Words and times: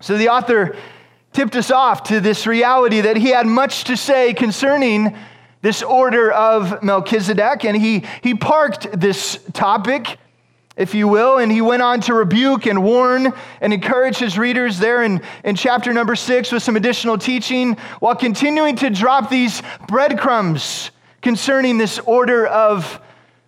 So 0.00 0.16
the 0.16 0.28
author 0.28 0.76
tipped 1.32 1.56
us 1.56 1.70
off 1.70 2.04
to 2.04 2.20
this 2.20 2.46
reality 2.46 3.00
that 3.02 3.16
he 3.16 3.28
had 3.28 3.46
much 3.46 3.84
to 3.84 3.96
say 3.96 4.34
concerning 4.34 5.16
this 5.60 5.82
order 5.82 6.30
of 6.30 6.82
Melchizedek, 6.82 7.64
and 7.64 7.76
he, 7.76 8.04
he 8.22 8.34
parked 8.34 8.88
this 8.98 9.40
topic, 9.52 10.18
if 10.76 10.94
you 10.94 11.08
will, 11.08 11.38
and 11.38 11.50
he 11.50 11.60
went 11.60 11.82
on 11.82 12.00
to 12.02 12.14
rebuke 12.14 12.66
and 12.66 12.82
warn 12.84 13.32
and 13.60 13.72
encourage 13.72 14.18
his 14.18 14.38
readers 14.38 14.78
there 14.78 15.02
in, 15.02 15.20
in 15.42 15.56
chapter 15.56 15.92
number 15.92 16.14
six 16.14 16.52
with 16.52 16.62
some 16.62 16.76
additional 16.76 17.18
teaching, 17.18 17.74
while 17.98 18.14
continuing 18.14 18.76
to 18.76 18.88
drop 18.88 19.30
these 19.30 19.62
breadcrumbs 19.88 20.92
concerning 21.22 21.76
this 21.76 21.98
order 21.98 22.46
of 22.46 23.00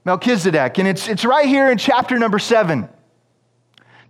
Melchizedek. 0.04 0.78
And 0.78 0.88
it's, 0.88 1.08
it's 1.08 1.24
right 1.24 1.46
here 1.46 1.70
in 1.70 1.78
chapter 1.78 2.18
number 2.18 2.40
seven 2.40 2.88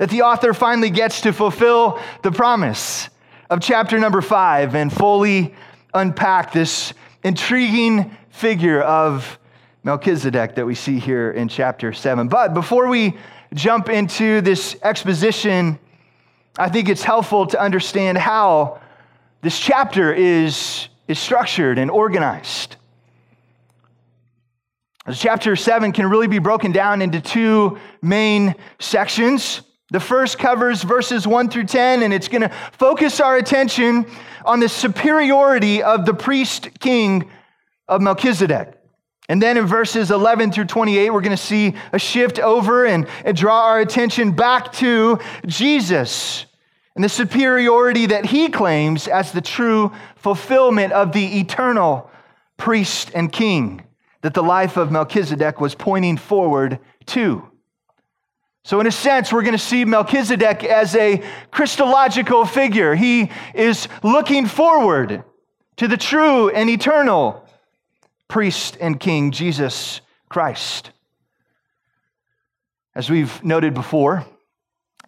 that 0.00 0.08
the 0.08 0.22
author 0.22 0.54
finally 0.54 0.88
gets 0.88 1.20
to 1.20 1.30
fulfill 1.30 2.00
the 2.22 2.32
promise 2.32 3.10
of 3.50 3.60
chapter 3.60 3.98
number 3.98 4.22
five 4.22 4.74
and 4.74 4.90
fully 4.90 5.54
unpack 5.92 6.54
this 6.54 6.94
intriguing 7.22 8.16
figure 8.30 8.80
of 8.80 9.38
Melchizedek 9.84 10.54
that 10.54 10.64
we 10.64 10.74
see 10.74 10.98
here 10.98 11.30
in 11.32 11.48
chapter 11.48 11.92
7. 11.92 12.28
But 12.28 12.54
before 12.54 12.88
we 12.88 13.18
jump 13.52 13.90
into 13.90 14.40
this 14.40 14.74
exposition, 14.82 15.78
I 16.56 16.70
think 16.70 16.88
it's 16.88 17.04
helpful 17.04 17.46
to 17.48 17.60
understand 17.60 18.16
how 18.16 18.80
this 19.42 19.60
chapter 19.60 20.14
is, 20.14 20.88
is 21.08 21.18
structured 21.18 21.76
and 21.76 21.90
organized. 21.90 22.76
Chapter 25.12 25.56
7 25.56 25.92
can 25.92 26.08
really 26.08 26.26
be 26.26 26.38
broken 26.38 26.72
down 26.72 27.02
into 27.02 27.20
two 27.20 27.78
main 28.00 28.54
sections. 28.78 29.60
The 29.90 30.00
first 30.00 30.38
covers 30.38 30.82
verses 30.82 31.26
1 31.26 31.50
through 31.50 31.64
10, 31.64 32.02
and 32.02 32.14
it's 32.14 32.28
going 32.28 32.42
to 32.42 32.48
focus 32.72 33.20
our 33.20 33.36
attention 33.36 34.06
on 34.44 34.60
the 34.60 34.68
superiority 34.68 35.82
of 35.82 36.06
the 36.06 36.14
priest 36.14 36.68
king 36.78 37.28
of 37.88 38.00
Melchizedek. 38.00 38.76
And 39.28 39.40
then 39.40 39.56
in 39.56 39.66
verses 39.66 40.10
11 40.10 40.52
through 40.52 40.66
28, 40.66 41.10
we're 41.10 41.20
going 41.20 41.36
to 41.36 41.42
see 41.42 41.74
a 41.92 41.98
shift 41.98 42.38
over 42.38 42.84
and, 42.86 43.06
and 43.24 43.36
draw 43.36 43.66
our 43.66 43.80
attention 43.80 44.32
back 44.32 44.72
to 44.74 45.18
Jesus 45.46 46.46
and 46.94 47.04
the 47.04 47.08
superiority 47.08 48.06
that 48.06 48.26
he 48.26 48.48
claims 48.48 49.08
as 49.08 49.32
the 49.32 49.40
true 49.40 49.92
fulfillment 50.16 50.92
of 50.92 51.12
the 51.12 51.38
eternal 51.38 52.10
priest 52.56 53.10
and 53.14 53.32
king 53.32 53.82
that 54.22 54.34
the 54.34 54.42
life 54.42 54.76
of 54.76 54.90
Melchizedek 54.90 55.60
was 55.60 55.74
pointing 55.74 56.16
forward 56.16 56.78
to. 57.06 57.49
So, 58.62 58.78
in 58.80 58.86
a 58.86 58.92
sense, 58.92 59.32
we're 59.32 59.42
going 59.42 59.52
to 59.52 59.58
see 59.58 59.84
Melchizedek 59.84 60.64
as 60.64 60.94
a 60.94 61.22
Christological 61.50 62.44
figure. 62.44 62.94
He 62.94 63.30
is 63.54 63.88
looking 64.02 64.46
forward 64.46 65.24
to 65.76 65.88
the 65.88 65.96
true 65.96 66.50
and 66.50 66.68
eternal 66.68 67.48
priest 68.28 68.76
and 68.80 69.00
king, 69.00 69.30
Jesus 69.30 70.02
Christ. 70.28 70.90
As 72.94 73.08
we've 73.08 73.42
noted 73.42 73.72
before, 73.72 74.26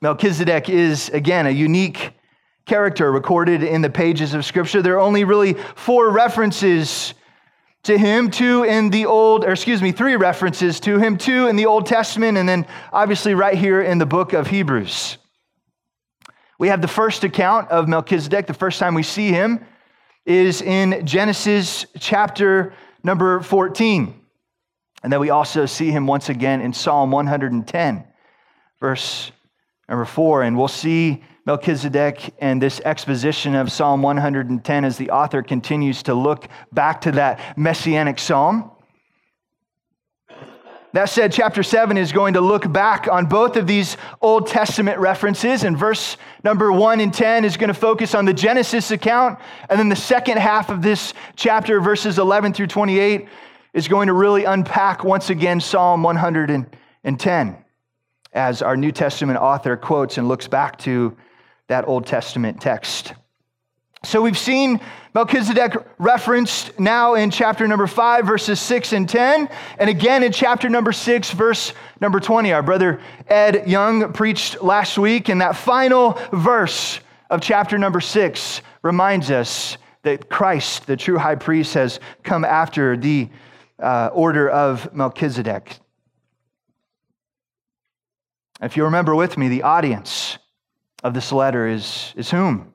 Melchizedek 0.00 0.70
is, 0.70 1.10
again, 1.10 1.46
a 1.46 1.50
unique 1.50 2.12
character 2.64 3.12
recorded 3.12 3.62
in 3.62 3.82
the 3.82 3.90
pages 3.90 4.34
of 4.34 4.44
Scripture. 4.44 4.80
There 4.80 4.94
are 4.94 5.00
only 5.00 5.24
really 5.24 5.54
four 5.74 6.10
references 6.10 7.12
to 7.84 7.98
him, 7.98 8.30
two 8.30 8.62
in 8.62 8.90
the 8.90 9.06
Old, 9.06 9.44
or 9.44 9.52
excuse 9.52 9.82
me, 9.82 9.92
three 9.92 10.16
references 10.16 10.78
to 10.80 10.98
him, 10.98 11.16
two 11.16 11.48
in 11.48 11.56
the 11.56 11.66
Old 11.66 11.86
Testament, 11.86 12.38
and 12.38 12.48
then 12.48 12.66
obviously 12.92 13.34
right 13.34 13.56
here 13.56 13.82
in 13.82 13.98
the 13.98 14.06
book 14.06 14.32
of 14.32 14.46
Hebrews. 14.46 15.18
We 16.58 16.68
have 16.68 16.80
the 16.80 16.88
first 16.88 17.24
account 17.24 17.70
of 17.70 17.88
Melchizedek. 17.88 18.46
The 18.46 18.54
first 18.54 18.78
time 18.78 18.94
we 18.94 19.02
see 19.02 19.30
him 19.30 19.64
is 20.24 20.62
in 20.62 21.04
Genesis 21.04 21.86
chapter 21.98 22.72
number 23.02 23.40
14. 23.40 24.14
And 25.02 25.12
then 25.12 25.18
we 25.18 25.30
also 25.30 25.66
see 25.66 25.90
him 25.90 26.06
once 26.06 26.28
again 26.28 26.60
in 26.60 26.72
Psalm 26.72 27.10
110, 27.10 28.04
verse 28.78 29.32
number 29.88 30.04
4. 30.04 30.42
And 30.44 30.56
we'll 30.56 30.68
see 30.68 31.24
Melchizedek 31.44 32.34
and 32.38 32.62
this 32.62 32.80
exposition 32.84 33.56
of 33.56 33.72
Psalm 33.72 34.00
110 34.02 34.84
as 34.84 34.96
the 34.96 35.10
author 35.10 35.42
continues 35.42 36.04
to 36.04 36.14
look 36.14 36.46
back 36.72 37.00
to 37.02 37.12
that 37.12 37.58
messianic 37.58 38.18
psalm. 38.20 38.70
That 40.92 41.06
said, 41.06 41.32
chapter 41.32 41.62
7 41.62 41.96
is 41.96 42.12
going 42.12 42.34
to 42.34 42.40
look 42.42 42.70
back 42.70 43.08
on 43.10 43.26
both 43.26 43.56
of 43.56 43.66
these 43.66 43.96
Old 44.20 44.46
Testament 44.46 44.98
references, 44.98 45.64
and 45.64 45.76
verse 45.76 46.18
number 46.44 46.70
1 46.70 47.00
and 47.00 47.12
10 47.12 47.46
is 47.46 47.56
going 47.56 47.68
to 47.68 47.74
focus 47.74 48.14
on 48.14 48.26
the 48.26 48.34
Genesis 48.34 48.90
account, 48.90 49.38
and 49.70 49.80
then 49.80 49.88
the 49.88 49.96
second 49.96 50.36
half 50.36 50.68
of 50.68 50.82
this 50.82 51.14
chapter, 51.34 51.80
verses 51.80 52.18
11 52.18 52.52
through 52.52 52.66
28, 52.66 53.26
is 53.72 53.88
going 53.88 54.08
to 54.08 54.12
really 54.12 54.44
unpack 54.44 55.02
once 55.02 55.30
again 55.30 55.60
Psalm 55.60 56.02
110 56.02 57.64
as 58.34 58.62
our 58.62 58.76
New 58.76 58.92
Testament 58.92 59.38
author 59.38 59.78
quotes 59.78 60.18
and 60.18 60.28
looks 60.28 60.46
back 60.46 60.78
to 60.80 61.16
that 61.68 61.86
Old 61.88 62.06
Testament 62.06 62.60
text. 62.60 63.14
So 64.04 64.20
we've 64.20 64.38
seen 64.38 64.80
Melchizedek 65.14 65.74
referenced 65.98 66.78
now 66.80 67.14
in 67.14 67.30
chapter 67.30 67.68
number 67.68 67.86
5, 67.86 68.26
verses 68.26 68.60
6 68.60 68.92
and 68.92 69.08
10, 69.08 69.48
and 69.78 69.88
again 69.88 70.24
in 70.24 70.32
chapter 70.32 70.68
number 70.68 70.90
6, 70.90 71.30
verse 71.30 71.72
number 72.00 72.18
20. 72.18 72.52
Our 72.52 72.62
brother 72.62 73.00
Ed 73.28 73.68
Young 73.68 74.12
preached 74.12 74.60
last 74.62 74.98
week, 74.98 75.28
and 75.28 75.40
that 75.40 75.54
final 75.54 76.18
verse 76.32 76.98
of 77.30 77.40
chapter 77.40 77.78
number 77.78 78.00
6 78.00 78.62
reminds 78.82 79.30
us 79.30 79.78
that 80.02 80.28
Christ, 80.28 80.86
the 80.86 80.96
true 80.96 81.16
high 81.16 81.36
priest, 81.36 81.74
has 81.74 82.00
come 82.24 82.44
after 82.44 82.96
the 82.96 83.28
uh, 83.78 84.10
order 84.12 84.50
of 84.50 84.92
Melchizedek. 84.92 85.78
If 88.60 88.76
you 88.76 88.84
remember 88.84 89.14
with 89.14 89.38
me, 89.38 89.48
the 89.48 89.62
audience 89.62 90.38
of 91.02 91.14
this 91.14 91.32
letter 91.32 91.66
is, 91.66 92.12
is 92.16 92.30
whom? 92.30 92.72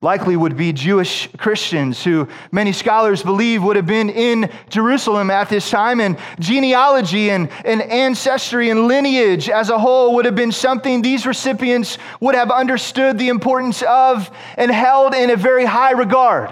Likely 0.00 0.34
would 0.34 0.56
be 0.56 0.72
Jewish 0.72 1.28
Christians 1.36 2.02
who 2.02 2.26
many 2.50 2.72
scholars 2.72 3.22
believe 3.22 3.62
would 3.62 3.76
have 3.76 3.86
been 3.86 4.10
in 4.10 4.50
Jerusalem 4.68 5.30
at 5.30 5.48
this 5.48 5.70
time. 5.70 6.00
And 6.00 6.18
genealogy 6.40 7.30
and, 7.30 7.48
and 7.64 7.80
ancestry 7.80 8.70
and 8.70 8.88
lineage 8.88 9.48
as 9.48 9.70
a 9.70 9.78
whole 9.78 10.16
would 10.16 10.24
have 10.24 10.34
been 10.34 10.50
something 10.50 11.02
these 11.02 11.24
recipients 11.24 11.98
would 12.20 12.34
have 12.34 12.50
understood 12.50 13.16
the 13.16 13.28
importance 13.28 13.82
of 13.82 14.28
and 14.56 14.72
held 14.72 15.14
in 15.14 15.30
a 15.30 15.36
very 15.36 15.64
high 15.64 15.92
regard. 15.92 16.50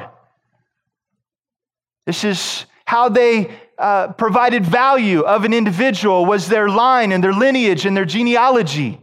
This 2.06 2.22
is 2.22 2.66
how 2.84 3.09
they 3.09 3.50
uh, 3.78 4.12
provided 4.12 4.65
value 4.65 5.22
of 5.22 5.44
an 5.44 5.53
individual 5.53 6.25
was 6.25 6.47
their 6.49 6.69
line 6.69 7.10
and 7.10 7.25
their 7.25 7.32
lineage 7.32 7.84
and 7.84 7.97
their 7.97 8.04
genealogy. 8.04 9.00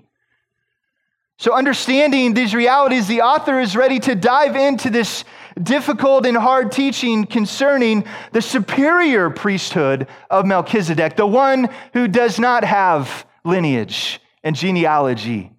So, 1.39 1.53
understanding 1.53 2.33
these 2.33 2.55
realities, 2.55 3.07
the 3.07 3.21
author 3.21 3.59
is 3.59 3.75
ready 3.75 3.99
to 3.99 4.15
dive 4.15 4.55
into 4.55 4.89
this 4.89 5.23
difficult 5.61 6.25
and 6.25 6.35
hard 6.35 6.71
teaching 6.71 7.25
concerning 7.27 8.05
the 8.31 8.41
superior 8.41 9.29
priesthood 9.29 10.07
of 10.31 10.47
Melchizedek, 10.47 11.15
the 11.15 11.27
one 11.27 11.69
who 11.93 12.07
does 12.07 12.39
not 12.39 12.63
have 12.63 13.27
lineage 13.43 14.19
and 14.43 14.55
genealogy 14.55 15.51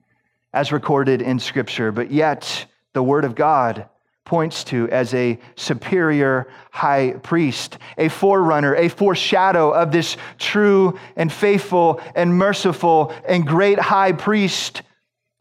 as 0.52 0.72
recorded 0.72 1.22
in 1.22 1.38
Scripture, 1.38 1.92
but 1.92 2.10
yet 2.10 2.66
the 2.92 3.02
Word 3.02 3.24
of 3.24 3.36
God 3.36 3.88
points 4.24 4.64
to 4.64 4.88
as 4.90 5.14
a 5.14 5.38
superior 5.54 6.48
high 6.72 7.12
priest, 7.22 7.78
a 7.96 8.08
forerunner, 8.08 8.74
a 8.74 8.88
foreshadow 8.88 9.70
of 9.70 9.92
this 9.92 10.16
true 10.38 10.98
and 11.14 11.32
faithful 11.32 12.00
and 12.16 12.36
merciful 12.36 13.14
and 13.28 13.46
great 13.46 13.78
high 13.78 14.12
priest 14.12 14.82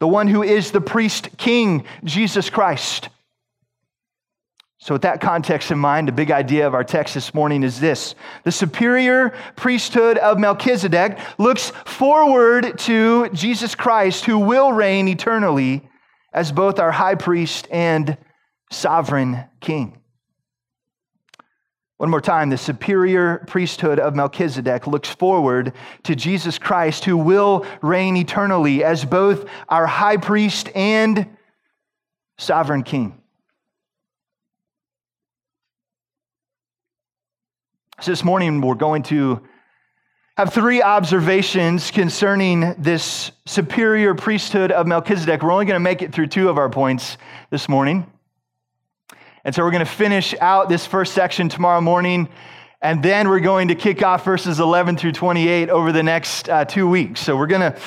the 0.00 0.08
one 0.08 0.28
who 0.28 0.42
is 0.42 0.70
the 0.70 0.80
priest 0.80 1.36
king, 1.38 1.84
Jesus 2.04 2.50
Christ. 2.50 3.08
So, 4.80 4.94
with 4.94 5.02
that 5.02 5.20
context 5.20 5.72
in 5.72 5.78
mind, 5.78 6.06
the 6.06 6.12
big 6.12 6.30
idea 6.30 6.66
of 6.66 6.72
our 6.72 6.84
text 6.84 7.14
this 7.14 7.34
morning 7.34 7.64
is 7.64 7.80
this 7.80 8.14
the 8.44 8.52
superior 8.52 9.34
priesthood 9.56 10.18
of 10.18 10.38
Melchizedek 10.38 11.18
looks 11.36 11.70
forward 11.84 12.78
to 12.80 13.28
Jesus 13.30 13.74
Christ, 13.74 14.24
who 14.24 14.38
will 14.38 14.72
reign 14.72 15.08
eternally 15.08 15.88
as 16.32 16.52
both 16.52 16.78
our 16.78 16.92
high 16.92 17.16
priest 17.16 17.66
and 17.72 18.16
sovereign 18.70 19.44
king. 19.60 19.98
One 21.98 22.10
more 22.10 22.20
time, 22.20 22.48
the 22.48 22.56
superior 22.56 23.44
priesthood 23.48 23.98
of 23.98 24.14
Melchizedek 24.14 24.86
looks 24.86 25.08
forward 25.08 25.72
to 26.04 26.14
Jesus 26.14 26.56
Christ, 26.56 27.04
who 27.04 27.16
will 27.16 27.66
reign 27.82 28.16
eternally 28.16 28.84
as 28.84 29.04
both 29.04 29.46
our 29.68 29.84
high 29.84 30.16
priest 30.16 30.70
and 30.76 31.26
sovereign 32.38 32.84
king. 32.84 33.20
So, 38.00 38.12
this 38.12 38.22
morning 38.22 38.60
we're 38.60 38.76
going 38.76 39.02
to 39.04 39.42
have 40.36 40.54
three 40.54 40.80
observations 40.80 41.90
concerning 41.90 42.76
this 42.78 43.32
superior 43.44 44.14
priesthood 44.14 44.70
of 44.70 44.86
Melchizedek. 44.86 45.42
We're 45.42 45.50
only 45.50 45.64
going 45.64 45.74
to 45.74 45.80
make 45.80 46.00
it 46.00 46.12
through 46.12 46.28
two 46.28 46.48
of 46.48 46.58
our 46.58 46.70
points 46.70 47.18
this 47.50 47.68
morning. 47.68 48.06
And 49.44 49.54
so 49.54 49.62
we're 49.62 49.70
going 49.70 49.84
to 49.84 49.90
finish 49.90 50.34
out 50.40 50.68
this 50.68 50.84
first 50.84 51.14
section 51.14 51.48
tomorrow 51.48 51.80
morning, 51.80 52.28
and 52.80 53.02
then 53.02 53.28
we're 53.28 53.40
going 53.40 53.68
to 53.68 53.74
kick 53.74 54.02
off 54.02 54.24
verses 54.24 54.60
11 54.60 54.96
through 54.96 55.12
28 55.12 55.68
over 55.70 55.90
the 55.90 56.02
next 56.02 56.48
uh, 56.48 56.64
two 56.64 56.88
weeks. 56.88 57.20
So 57.20 57.36
we're 57.36 57.46
going 57.46 57.72
to 57.72 57.78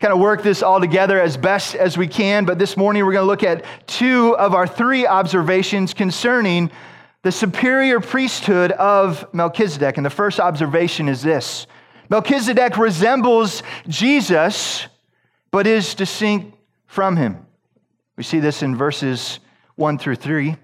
kind 0.00 0.12
of 0.12 0.18
work 0.18 0.42
this 0.42 0.62
all 0.62 0.80
together 0.80 1.20
as 1.20 1.36
best 1.36 1.74
as 1.74 1.98
we 1.98 2.08
can. 2.08 2.44
But 2.44 2.58
this 2.58 2.76
morning 2.76 3.04
we're 3.04 3.12
going 3.12 3.24
to 3.24 3.26
look 3.26 3.42
at 3.42 3.64
two 3.86 4.36
of 4.36 4.54
our 4.54 4.66
three 4.66 5.06
observations 5.06 5.92
concerning 5.92 6.70
the 7.22 7.32
superior 7.32 8.00
priesthood 8.00 8.72
of 8.72 9.26
Melchizedek. 9.34 9.96
And 9.96 10.06
the 10.06 10.10
first 10.10 10.40
observation 10.40 11.08
is 11.08 11.22
this 11.22 11.66
Melchizedek 12.08 12.78
resembles 12.78 13.62
Jesus, 13.86 14.86
but 15.50 15.66
is 15.66 15.94
distinct 15.94 16.56
from 16.86 17.16
him. 17.16 17.46
We 18.16 18.24
see 18.24 18.40
this 18.40 18.62
in 18.62 18.76
verses 18.76 19.40
1 19.76 19.98
through 19.98 20.16
3. 20.16 20.56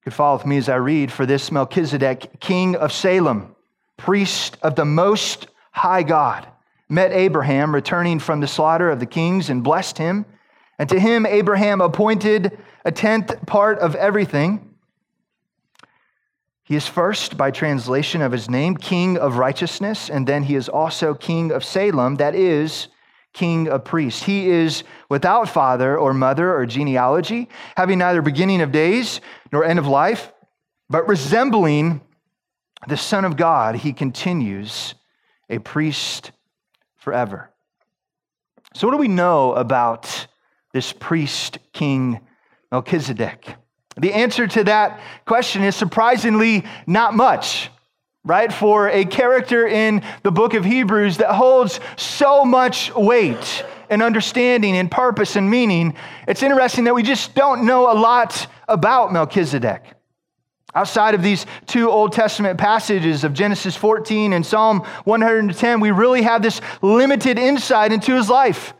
You 0.00 0.04
could 0.04 0.14
follow 0.14 0.38
with 0.38 0.46
me 0.46 0.56
as 0.56 0.70
I 0.70 0.76
read. 0.76 1.12
For 1.12 1.26
this 1.26 1.52
Melchizedek, 1.52 2.40
king 2.40 2.74
of 2.74 2.90
Salem, 2.90 3.54
priest 3.98 4.56
of 4.62 4.74
the 4.74 4.86
most 4.86 5.48
high 5.72 6.02
God, 6.02 6.46
met 6.88 7.12
Abraham 7.12 7.74
returning 7.74 8.18
from 8.18 8.40
the 8.40 8.46
slaughter 8.46 8.88
of 8.88 8.98
the 8.98 9.04
kings 9.04 9.50
and 9.50 9.62
blessed 9.62 9.98
him. 9.98 10.24
And 10.78 10.88
to 10.88 10.98
him, 10.98 11.26
Abraham 11.26 11.82
appointed 11.82 12.58
a 12.82 12.90
tenth 12.90 13.44
part 13.44 13.78
of 13.78 13.94
everything. 13.94 14.74
He 16.64 16.76
is 16.76 16.86
first, 16.86 17.36
by 17.36 17.50
translation 17.50 18.22
of 18.22 18.32
his 18.32 18.48
name, 18.48 18.76
King 18.76 19.18
of 19.18 19.36
Righteousness, 19.36 20.08
and 20.08 20.26
then 20.26 20.44
he 20.44 20.54
is 20.54 20.70
also 20.70 21.12
King 21.12 21.52
of 21.52 21.62
Salem, 21.62 22.14
that 22.14 22.34
is, 22.34 22.88
King 23.32 23.68
of 23.68 23.84
Priests. 23.84 24.22
He 24.22 24.48
is 24.48 24.84
without 25.08 25.48
father 25.48 25.96
or 25.96 26.12
mother 26.12 26.54
or 26.54 26.66
genealogy, 26.66 27.48
having 27.76 27.98
neither 27.98 28.22
beginning 28.22 28.60
of 28.60 28.72
days 28.72 29.20
nor 29.52 29.64
end 29.64 29.78
of 29.78 29.86
life, 29.86 30.32
but 30.88 31.08
resembling 31.08 32.00
the 32.88 32.96
Son 32.96 33.24
of 33.24 33.36
God, 33.36 33.76
he 33.76 33.92
continues 33.92 34.94
a 35.48 35.58
priest 35.58 36.32
forever. 36.96 37.50
So, 38.74 38.86
what 38.86 38.92
do 38.92 38.98
we 38.98 39.08
know 39.08 39.52
about 39.54 40.26
this 40.72 40.92
priest, 40.92 41.58
King 41.72 42.20
Melchizedek? 42.70 43.56
The 43.96 44.12
answer 44.12 44.46
to 44.46 44.64
that 44.64 45.00
question 45.26 45.64
is 45.64 45.74
surprisingly 45.74 46.64
not 46.86 47.14
much, 47.14 47.70
right? 48.24 48.52
For 48.52 48.88
a 48.88 49.04
character 49.04 49.66
in 49.66 50.02
the 50.22 50.30
book 50.30 50.54
of 50.54 50.64
Hebrews 50.64 51.18
that 51.18 51.32
holds 51.32 51.80
so 51.96 52.44
much 52.44 52.94
weight 52.94 53.64
and 53.88 54.02
understanding 54.02 54.76
and 54.76 54.90
purpose 54.90 55.36
and 55.36 55.50
meaning, 55.50 55.94
it's 56.28 56.42
interesting 56.42 56.84
that 56.84 56.94
we 56.94 57.02
just 57.02 57.34
don't 57.34 57.64
know 57.64 57.90
a 57.90 57.96
lot 57.98 58.46
about 58.68 59.12
Melchizedek. 59.12 59.82
Outside 60.72 61.14
of 61.14 61.22
these 61.22 61.46
two 61.66 61.90
Old 61.90 62.12
Testament 62.12 62.58
passages 62.58 63.24
of 63.24 63.32
Genesis 63.32 63.74
14 63.74 64.32
and 64.32 64.46
Psalm 64.46 64.80
110, 65.04 65.80
we 65.80 65.90
really 65.90 66.22
have 66.22 66.42
this 66.42 66.60
limited 66.80 67.38
insight 67.38 67.92
into 67.92 68.14
his 68.14 68.28
life. 68.28 68.74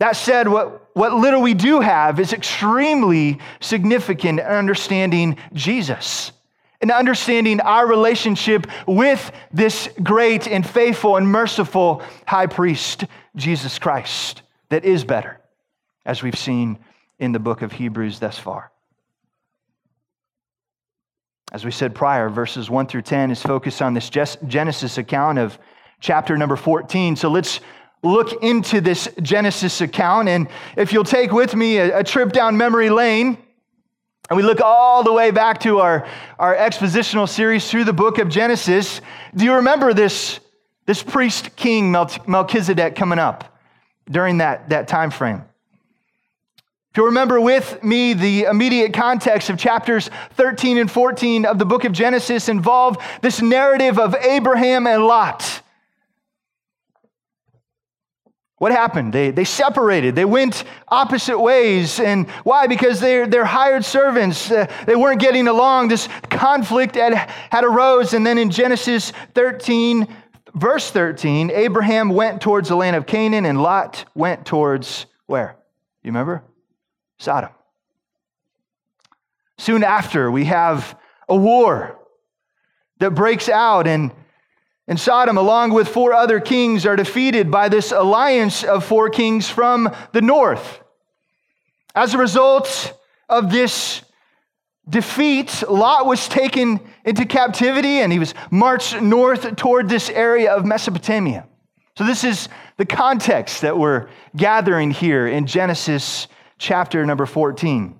That 0.00 0.16
said, 0.16 0.48
what, 0.48 0.90
what 0.96 1.12
little 1.12 1.42
we 1.42 1.54
do 1.54 1.80
have 1.80 2.18
is 2.18 2.32
extremely 2.32 3.38
significant 3.60 4.40
in 4.40 4.46
understanding 4.46 5.36
Jesus 5.52 6.32
and 6.80 6.90
understanding 6.90 7.60
our 7.60 7.86
relationship 7.86 8.66
with 8.86 9.32
this 9.52 9.88
great 10.02 10.46
and 10.46 10.66
faithful 10.66 11.16
and 11.16 11.26
merciful 11.26 12.02
high 12.26 12.46
priest, 12.46 13.04
Jesus 13.36 13.78
Christ, 13.78 14.42
that 14.68 14.84
is 14.84 15.04
better, 15.04 15.40
as 16.04 16.22
we've 16.22 16.38
seen 16.38 16.78
in 17.18 17.32
the 17.32 17.38
book 17.38 17.62
of 17.62 17.72
Hebrews 17.72 18.20
thus 18.20 18.38
far. 18.38 18.70
As 21.50 21.64
we 21.64 21.70
said 21.70 21.94
prior, 21.94 22.28
verses 22.28 22.68
1 22.68 22.86
through 22.86 23.02
10 23.02 23.30
is 23.30 23.42
focused 23.42 23.80
on 23.80 23.94
this 23.94 24.10
Genesis 24.46 24.98
account 24.98 25.38
of 25.38 25.58
chapter 26.00 26.36
number 26.36 26.56
14. 26.56 27.16
So 27.16 27.30
let's 27.30 27.60
look 28.02 28.42
into 28.42 28.80
this 28.80 29.08
Genesis 29.22 29.80
account. 29.80 30.28
And 30.28 30.48
if 30.76 30.92
you'll 30.92 31.04
take 31.04 31.32
with 31.32 31.54
me 31.54 31.78
a, 31.78 32.00
a, 32.00 32.04
trip 32.04 32.32
down 32.32 32.56
memory 32.56 32.90
lane, 32.90 33.38
and 34.28 34.36
we 34.36 34.42
look 34.42 34.60
all 34.60 35.02
the 35.02 35.12
way 35.12 35.30
back 35.30 35.60
to 35.60 35.78
our, 35.78 36.06
our 36.38 36.54
expositional 36.54 37.28
series 37.28 37.70
through 37.70 37.84
the 37.84 37.92
book 37.92 38.18
of 38.18 38.28
Genesis, 38.28 39.00
do 39.34 39.44
you 39.44 39.54
remember 39.54 39.94
this, 39.94 40.38
this 40.86 41.02
priest 41.02 41.56
king 41.56 41.90
Melchizedek 41.90 42.94
coming 42.94 43.18
up 43.18 43.58
during 44.10 44.38
that, 44.38 44.68
that 44.68 44.86
time 44.86 45.10
frame? 45.10 45.42
If 46.90 46.96
you 46.96 47.06
remember 47.06 47.40
with 47.40 47.82
me, 47.82 48.12
the 48.12 48.44
immediate 48.44 48.92
context 48.92 49.50
of 49.50 49.58
chapters 49.58 50.10
13 50.34 50.78
and 50.78 50.90
14 50.90 51.46
of 51.46 51.58
the 51.58 51.64
book 51.64 51.84
of 51.84 51.92
Genesis 51.92 52.48
involved 52.48 53.00
this 53.22 53.40
narrative 53.40 53.98
of 53.98 54.14
Abraham 54.14 54.86
and 54.86 55.06
Lot. 55.06 55.62
What 58.58 58.72
happened? 58.72 59.12
They, 59.12 59.30
they 59.30 59.44
separated. 59.44 60.16
They 60.16 60.24
went 60.24 60.64
opposite 60.88 61.38
ways. 61.38 62.00
And 62.00 62.28
why? 62.42 62.66
Because 62.66 62.98
they're, 62.98 63.26
they're 63.26 63.44
hired 63.44 63.84
servants. 63.84 64.50
Uh, 64.50 64.66
they 64.84 64.96
weren't 64.96 65.20
getting 65.20 65.46
along. 65.46 65.88
This 65.88 66.08
conflict 66.28 66.96
had, 66.96 67.14
had 67.50 67.64
arose. 67.64 68.14
And 68.14 68.26
then 68.26 68.36
in 68.36 68.50
Genesis 68.50 69.12
13, 69.34 70.08
verse 70.54 70.90
13, 70.90 71.50
Abraham 71.52 72.10
went 72.10 72.40
towards 72.40 72.68
the 72.68 72.74
land 72.74 72.96
of 72.96 73.06
Canaan 73.06 73.44
and 73.44 73.62
Lot 73.62 74.04
went 74.14 74.44
towards 74.44 75.06
where? 75.26 75.56
You 76.02 76.08
remember? 76.08 76.42
Sodom. 77.18 77.50
Soon 79.58 79.84
after, 79.84 80.30
we 80.30 80.46
have 80.46 80.98
a 81.28 81.36
war 81.36 81.98
that 82.98 83.10
breaks 83.10 83.48
out 83.48 83.86
and 83.86 84.12
and 84.88 84.98
Sodom, 84.98 85.36
along 85.36 85.74
with 85.74 85.86
four 85.86 86.14
other 86.14 86.40
kings, 86.40 86.86
are 86.86 86.96
defeated 86.96 87.50
by 87.50 87.68
this 87.68 87.92
alliance 87.92 88.64
of 88.64 88.86
four 88.86 89.10
kings 89.10 89.46
from 89.46 89.94
the 90.12 90.22
north. 90.22 90.80
As 91.94 92.14
a 92.14 92.18
result 92.18 92.98
of 93.28 93.52
this 93.52 94.00
defeat, 94.88 95.62
Lot 95.68 96.06
was 96.06 96.26
taken 96.26 96.80
into 97.04 97.26
captivity 97.26 98.00
and 98.00 98.10
he 98.10 98.18
was 98.18 98.32
marched 98.50 98.98
north 99.02 99.56
toward 99.56 99.90
this 99.90 100.08
area 100.08 100.54
of 100.54 100.64
Mesopotamia. 100.64 101.46
So, 101.98 102.04
this 102.04 102.24
is 102.24 102.48
the 102.78 102.86
context 102.86 103.62
that 103.62 103.76
we're 103.76 104.08
gathering 104.36 104.90
here 104.90 105.26
in 105.26 105.46
Genesis 105.46 106.28
chapter 106.56 107.04
number 107.04 107.26
14. 107.26 107.98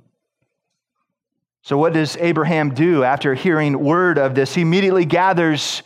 So, 1.62 1.76
what 1.76 1.92
does 1.92 2.16
Abraham 2.16 2.72
do 2.72 3.04
after 3.04 3.34
hearing 3.34 3.78
word 3.78 4.16
of 4.16 4.34
this? 4.34 4.54
He 4.54 4.62
immediately 4.62 5.04
gathers 5.04 5.82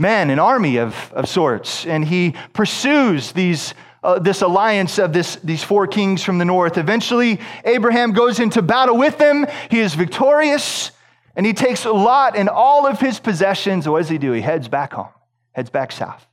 men, 0.00 0.30
an 0.30 0.38
army 0.38 0.78
of, 0.78 1.12
of 1.12 1.28
sorts, 1.28 1.86
and 1.86 2.04
he 2.04 2.34
pursues 2.52 3.32
these, 3.32 3.74
uh, 4.02 4.18
this 4.18 4.42
alliance 4.42 4.98
of 4.98 5.12
this, 5.12 5.36
these 5.36 5.62
four 5.62 5.86
kings 5.86 6.24
from 6.24 6.38
the 6.38 6.44
north. 6.44 6.78
Eventually, 6.78 7.38
Abraham 7.64 8.12
goes 8.12 8.40
into 8.40 8.62
battle 8.62 8.96
with 8.96 9.18
them. 9.18 9.46
He 9.70 9.78
is 9.78 9.94
victorious, 9.94 10.90
and 11.36 11.44
he 11.44 11.52
takes 11.52 11.84
Lot 11.84 12.36
and 12.36 12.48
all 12.48 12.86
of 12.86 12.98
his 12.98 13.20
possessions. 13.20 13.86
What 13.86 13.98
does 13.98 14.08
he 14.08 14.18
do? 14.18 14.32
He 14.32 14.40
heads 14.40 14.68
back 14.68 14.94
home, 14.94 15.12
heads 15.52 15.70
back 15.70 15.92
south. 15.92 16.26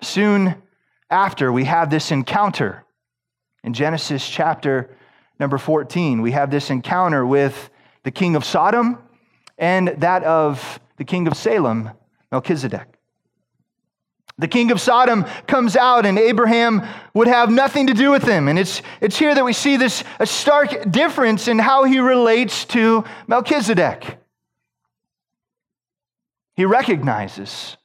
Soon 0.00 0.56
after, 1.10 1.52
we 1.52 1.64
have 1.64 1.90
this 1.90 2.10
encounter 2.10 2.84
in 3.62 3.74
Genesis 3.74 4.28
chapter 4.28 4.96
number 5.38 5.58
14. 5.58 6.22
We 6.22 6.32
have 6.32 6.50
this 6.50 6.70
encounter 6.70 7.24
with 7.24 7.70
the 8.02 8.10
king 8.10 8.34
of 8.36 8.44
Sodom 8.44 8.98
and 9.58 9.88
that 9.98 10.24
of 10.24 10.80
the 11.02 11.06
king 11.06 11.26
of 11.26 11.36
Salem, 11.36 11.90
Melchizedek. 12.30 12.86
The 14.38 14.46
king 14.46 14.70
of 14.70 14.80
Sodom 14.80 15.24
comes 15.48 15.74
out, 15.74 16.06
and 16.06 16.16
Abraham 16.16 16.86
would 17.12 17.26
have 17.26 17.50
nothing 17.50 17.88
to 17.88 17.92
do 17.92 18.12
with 18.12 18.22
him. 18.22 18.46
And 18.46 18.56
it's, 18.56 18.82
it's 19.00 19.18
here 19.18 19.34
that 19.34 19.44
we 19.44 19.52
see 19.52 19.76
this 19.76 20.04
a 20.20 20.26
stark 20.26 20.92
difference 20.92 21.48
in 21.48 21.58
how 21.58 21.82
he 21.82 21.98
relates 21.98 22.64
to 22.66 23.02
Melchizedek. 23.26 24.20
He 26.54 26.66
recognizes, 26.66 27.76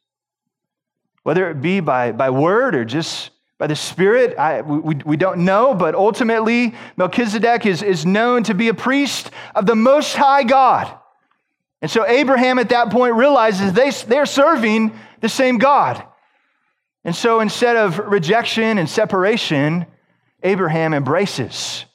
whether 1.24 1.50
it 1.50 1.59
be 1.59 1.79
by, 1.79 2.12
by 2.12 2.29
word 2.29 2.75
or 2.75 2.86
just 2.86 3.31
by 3.57 3.65
the 3.65 3.75
Spirit, 3.75 4.38
I, 4.38 4.62
we, 4.62 4.93
we 4.93 5.17
don't 5.17 5.43
know, 5.43 5.74
but 5.74 5.95
ultimately, 5.95 6.75
Melchizedek 6.97 7.65
is, 7.65 7.81
is 7.81 8.05
known 8.05 8.43
to 8.43 8.53
be 8.53 8.67
a 8.67 8.75
priest 8.75 9.31
of 9.55 9.65
the 9.65 9.75
Most 9.75 10.15
High 10.15 10.43
God. 10.43 10.95
And 11.81 11.91
so 11.91 12.05
Abraham 12.07 12.60
at 12.60 12.69
that 12.69 12.89
point 12.89 13.15
realizes 13.15 13.74
they, 13.74 13.91
they're 14.07 14.25
serving 14.25 14.98
the 15.22 15.29
same 15.29 15.57
God. 15.57 16.03
And 17.03 17.15
so 17.15 17.39
instead 17.39 17.75
of 17.77 18.00
rejection 18.00 18.77
and 18.77 18.89
separation, 18.89 19.86
Abraham 20.43 20.93
embraces 20.93 21.86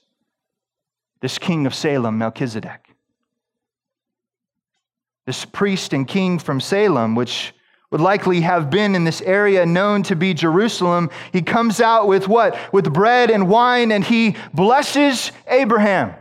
this 1.20 1.38
king 1.38 1.66
of 1.66 1.74
Salem, 1.74 2.18
Melchizedek. 2.18 2.80
this 5.26 5.44
priest 5.44 5.92
and 5.92 6.06
king 6.08 6.38
from 6.38 6.60
Salem, 6.60 7.14
which 7.14 7.54
would 7.90 8.00
likely 8.00 8.40
have 8.40 8.70
been 8.70 8.94
in 8.94 9.04
this 9.04 9.20
area 9.20 9.66
known 9.66 10.02
to 10.04 10.16
be 10.16 10.34
Jerusalem, 10.34 11.10
he 11.32 11.42
comes 11.42 11.80
out 11.80 12.08
with 12.08 12.26
what? 12.26 12.56
With 12.72 12.92
bread 12.92 13.30
and 13.30 13.48
wine, 13.48 13.92
and 13.92 14.02
he 14.02 14.36
blesses 14.54 15.30
Abraham. 15.46 16.14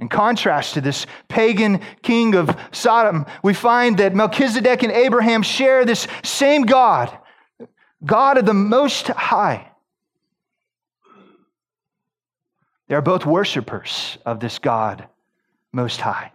In 0.00 0.08
contrast 0.08 0.74
to 0.74 0.80
this 0.80 1.06
pagan 1.28 1.80
king 2.02 2.34
of 2.34 2.58
Sodom, 2.72 3.26
we 3.42 3.52
find 3.52 3.98
that 3.98 4.14
Melchizedek 4.14 4.82
and 4.82 4.90
Abraham 4.90 5.42
share 5.42 5.84
this 5.84 6.08
same 6.24 6.62
God, 6.62 7.16
God 8.04 8.38
of 8.38 8.46
the 8.46 8.54
Most 8.54 9.08
High. 9.08 9.70
They 12.88 12.94
are 12.94 13.02
both 13.02 13.26
worshipers 13.26 14.16
of 14.24 14.40
this 14.40 14.58
God 14.58 15.06
Most 15.70 16.00
High. 16.00 16.32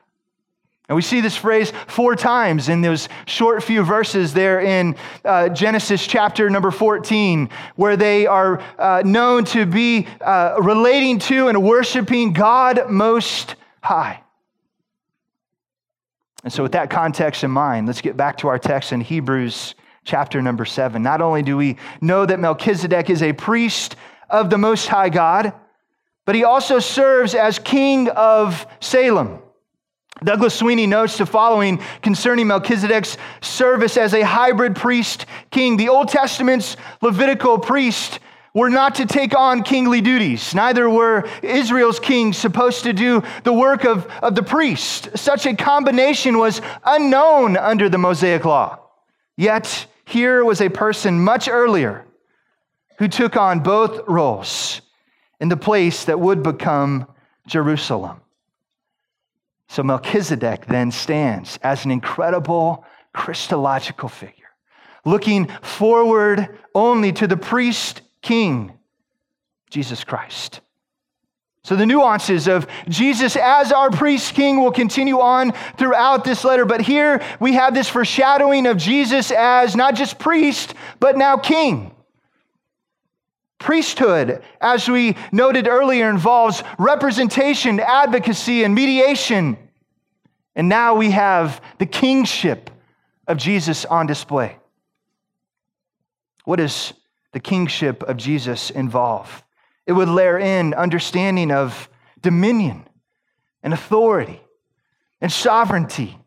And 0.87 0.95
we 0.95 1.01
see 1.01 1.21
this 1.21 1.35
phrase 1.35 1.73
four 1.87 2.15
times 2.15 2.69
in 2.69 2.81
those 2.81 3.09
short 3.25 3.63
few 3.63 3.83
verses 3.83 4.33
there 4.33 4.61
in 4.61 4.95
uh, 5.23 5.49
Genesis 5.49 6.05
chapter 6.05 6.47
number 6.49 6.69
14, 6.69 7.49
where 7.75 7.97
they 7.97 8.27
are 8.27 8.61
uh, 8.77 9.01
known 9.03 9.45
to 9.45 9.65
be 9.65 10.07
uh, 10.21 10.57
relating 10.61 11.17
to 11.19 11.47
and 11.47 11.63
worshiping 11.63 12.33
God 12.33 12.89
Most 12.89 13.55
High. 13.81 14.21
And 16.43 16.53
so, 16.53 16.61
with 16.61 16.73
that 16.73 16.91
context 16.91 17.43
in 17.43 17.49
mind, 17.49 17.87
let's 17.87 18.01
get 18.01 18.15
back 18.15 18.37
to 18.37 18.47
our 18.47 18.59
text 18.59 18.91
in 18.91 19.01
Hebrews 19.01 19.73
chapter 20.03 20.39
number 20.39 20.65
7. 20.65 21.01
Not 21.01 21.19
only 21.19 21.41
do 21.41 21.57
we 21.57 21.77
know 21.99 22.27
that 22.27 22.39
Melchizedek 22.39 23.09
is 23.09 23.23
a 23.23 23.33
priest 23.33 23.95
of 24.29 24.51
the 24.51 24.59
Most 24.59 24.87
High 24.87 25.09
God, 25.09 25.53
but 26.25 26.35
he 26.35 26.43
also 26.43 26.77
serves 26.77 27.33
as 27.33 27.57
king 27.57 28.09
of 28.09 28.67
Salem. 28.79 29.39
Douglas 30.23 30.55
Sweeney 30.55 30.87
notes 30.87 31.17
the 31.17 31.25
following 31.25 31.81
concerning 32.01 32.47
Melchizedek's 32.47 33.17
service 33.41 33.97
as 33.97 34.13
a 34.13 34.21
hybrid 34.21 34.75
priest 34.75 35.25
king. 35.51 35.75
The 35.75 35.89
Old 35.89 36.07
Testament's 36.07 36.77
Levitical 37.01 37.59
priest 37.59 38.19
were 38.53 38.69
not 38.69 38.95
to 38.95 39.05
take 39.05 39.37
on 39.37 39.61
kingly 39.61 39.99
duties. 39.99 40.55
Neither 40.55 40.89
were 40.89 41.27
Israel's 41.43 41.99
kings 41.99 42.37
supposed 42.37 42.83
to 42.83 42.93
do 42.93 43.21
the 43.43 43.51
work 43.51 43.83
of, 43.83 44.07
of 44.23 44.35
the 44.35 44.43
priest. 44.43 45.09
Such 45.15 45.45
a 45.45 45.53
combination 45.53 46.37
was 46.37 46.61
unknown 46.85 47.57
under 47.57 47.89
the 47.89 47.97
Mosaic 47.97 48.45
law. 48.45 48.79
Yet, 49.35 49.85
here 50.05 50.45
was 50.45 50.61
a 50.61 50.69
person 50.69 51.21
much 51.21 51.49
earlier 51.49 52.05
who 52.99 53.09
took 53.09 53.35
on 53.35 53.59
both 53.59 54.07
roles 54.07 54.79
in 55.41 55.49
the 55.49 55.57
place 55.57 56.05
that 56.05 56.21
would 56.21 56.41
become 56.41 57.07
Jerusalem. 57.47 58.21
So 59.75 59.83
Melchizedek 59.83 60.67
then 60.67 60.89
stands 60.89 61.59
as 61.61 61.83
an 61.83 61.91
incredible 61.91 62.85
Christological 63.11 64.07
figure, 64.07 64.47
looking 65.03 65.49
forward 65.63 66.57
only 66.73 67.11
to 67.11 67.27
the 67.27 67.35
priest 67.35 67.99
king, 68.21 68.71
Jesus 69.69 70.05
Christ. 70.05 70.61
So, 71.65 71.75
the 71.75 71.85
nuances 71.85 72.47
of 72.47 72.67
Jesus 72.87 73.35
as 73.35 73.73
our 73.73 73.91
priest 73.91 74.33
king 74.33 74.63
will 74.63 74.71
continue 74.71 75.19
on 75.19 75.51
throughout 75.77 76.23
this 76.23 76.45
letter. 76.45 76.63
But 76.63 76.79
here 76.79 77.21
we 77.41 77.55
have 77.55 77.73
this 77.73 77.89
foreshadowing 77.89 78.67
of 78.67 78.77
Jesus 78.77 79.29
as 79.29 79.75
not 79.75 79.95
just 79.95 80.19
priest, 80.19 80.73
but 81.01 81.17
now 81.17 81.35
king. 81.35 81.93
Priesthood, 83.59 84.41
as 84.61 84.87
we 84.87 85.17
noted 85.33 85.67
earlier, 85.67 86.09
involves 86.09 86.63
representation, 86.79 87.81
advocacy, 87.81 88.63
and 88.63 88.73
mediation. 88.73 89.57
And 90.55 90.69
now 90.69 90.95
we 90.95 91.11
have 91.11 91.61
the 91.79 91.85
kingship 91.85 92.69
of 93.27 93.37
Jesus 93.37 93.85
on 93.85 94.07
display. 94.07 94.57
What 96.45 96.57
does 96.57 96.93
the 97.33 97.39
kingship 97.39 98.03
of 98.03 98.17
Jesus 98.17 98.69
involve? 98.69 99.43
It 99.85 99.93
would 99.93 100.07
layer 100.07 100.39
in 100.39 100.73
understanding 100.73 101.51
of 101.51 101.89
dominion 102.21 102.87
and 103.61 103.73
authority 103.73 104.39
and 105.21 105.31
sovereignty. 105.31 106.17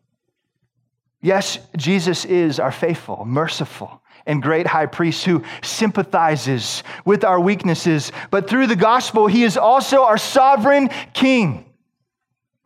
Yes, 1.21 1.57
Jesus 1.75 2.25
is 2.25 2.59
our 2.59 2.71
faithful, 2.71 3.25
merciful, 3.25 4.01
and 4.25 4.41
great 4.41 4.67
high 4.67 4.85
priest 4.85 5.25
who 5.25 5.43
sympathizes 5.63 6.83
with 7.03 7.23
our 7.23 7.39
weaknesses. 7.39 8.11
But 8.29 8.49
through 8.49 8.67
the 8.67 8.75
gospel, 8.75 9.27
he 9.27 9.43
is 9.43 9.57
also 9.57 10.03
our 10.03 10.17
sovereign 10.17 10.89
king. 11.13 11.65